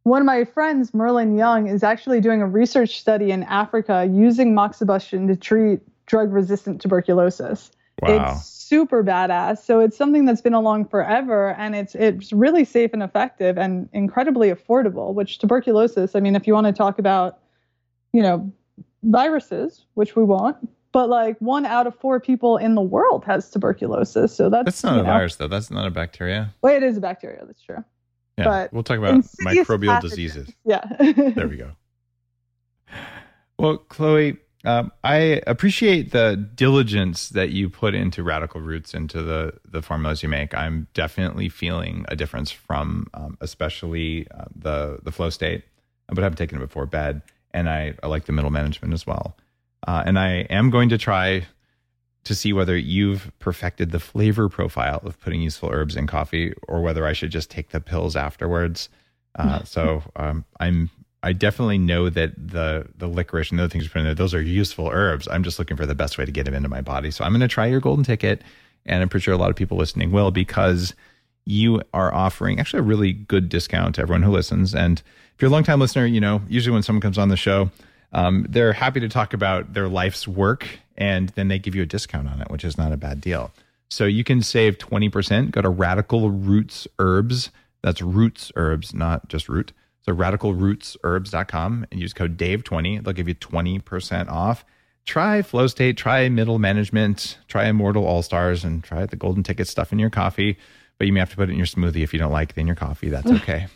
[0.02, 4.54] one of my friends, Merlin Young, is actually doing a research study in Africa using
[4.54, 7.70] moxibustion to treat drug-resistant tuberculosis.
[8.00, 8.36] Wow.
[8.38, 9.58] It's super badass.
[9.64, 13.88] So it's something that's been along forever, and it's it's really safe and effective and
[13.92, 15.14] incredibly affordable.
[15.14, 17.38] Which tuberculosis, I mean, if you want to talk about,
[18.12, 18.52] you know,
[19.02, 20.56] viruses, which we won't,
[20.92, 24.34] but like one out of four people in the world has tuberculosis.
[24.34, 25.48] So that's That's not a know- virus, though.
[25.48, 26.52] That's not a bacteria.
[26.62, 27.44] Well, it is a bacteria.
[27.46, 27.84] That's true.
[28.36, 30.00] Yeah, but we'll talk about microbial pathogens.
[30.02, 30.48] diseases.
[30.64, 30.84] Yeah.
[31.34, 31.72] There we go.
[33.58, 39.54] Well, Chloe, um, I appreciate the diligence that you put into Radical Roots into the
[39.64, 40.52] the formulas you make.
[40.54, 45.64] I'm definitely feeling a difference from, um, especially uh, the the flow state,
[46.08, 47.22] but I've taken it before bed,
[47.54, 49.36] and I, I like the middle management as well.
[49.86, 51.46] Uh, and I am going to try
[52.24, 56.82] to see whether you've perfected the flavor profile of putting useful herbs in coffee, or
[56.82, 58.88] whether I should just take the pills afterwards.
[59.36, 60.90] Uh, so um, I'm
[61.22, 64.14] I definitely know that the the licorice and the other things you put in there,
[64.14, 65.26] those are useful herbs.
[65.28, 67.10] I'm just looking for the best way to get them into my body.
[67.10, 68.42] So I'm going to try your golden ticket,
[68.86, 70.94] and I'm pretty sure a lot of people listening will because
[71.44, 74.74] you are offering actually a really good discount to everyone who listens.
[74.74, 75.02] And
[75.34, 77.70] if you're a long time listener, you know usually when someone comes on the show,
[78.12, 81.86] um, they're happy to talk about their life's work, and then they give you a
[81.86, 83.50] discount on it, which is not a bad deal.
[83.90, 85.50] So you can save 20%.
[85.50, 87.50] Go to Radical Roots Herbs.
[87.82, 89.72] That's Roots Herbs, not just root.
[90.08, 93.04] So radicalrootsherbs.com and use code DAVE20.
[93.04, 94.64] They'll give you 20% off.
[95.04, 99.68] Try Flow State, try Middle Management, try Immortal All Stars, and try the Golden Ticket
[99.68, 100.56] stuff in your coffee.
[100.96, 102.56] But you may have to put it in your smoothie if you don't like it
[102.56, 103.10] in your coffee.
[103.10, 103.66] That's okay.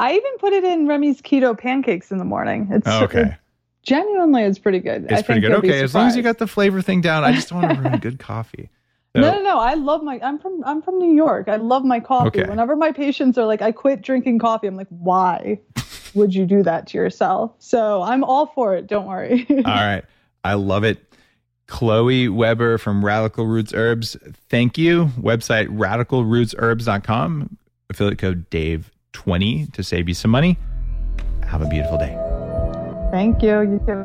[0.00, 2.66] I even put it in Remy's keto pancakes in the morning.
[2.72, 3.20] It's oh, okay.
[3.20, 3.34] it
[3.84, 5.04] genuinely it's pretty good.
[5.04, 5.52] It's I pretty good.
[5.52, 5.80] Okay.
[5.80, 7.98] As long as you got the flavor thing down, I just don't want to ruin
[8.00, 8.68] good coffee.
[9.14, 9.58] No, no, no.
[9.58, 10.20] I love my.
[10.22, 10.62] I'm from.
[10.64, 11.48] I'm from New York.
[11.48, 12.40] I love my coffee.
[12.40, 12.48] Okay.
[12.48, 15.58] Whenever my patients are like, "I quit drinking coffee," I'm like, "Why
[16.14, 18.86] would you do that to yourself?" So I'm all for it.
[18.86, 19.46] Don't worry.
[19.50, 20.04] All right.
[20.44, 21.04] I love it.
[21.66, 24.16] Chloe Weber from Radical Roots Herbs.
[24.48, 25.06] Thank you.
[25.18, 27.56] Website radicalrootsherbs.com.
[27.90, 30.56] Affiliate code Dave20 to save you some money.
[31.46, 32.16] Have a beautiful day.
[33.12, 33.60] Thank you.
[33.60, 34.04] You too.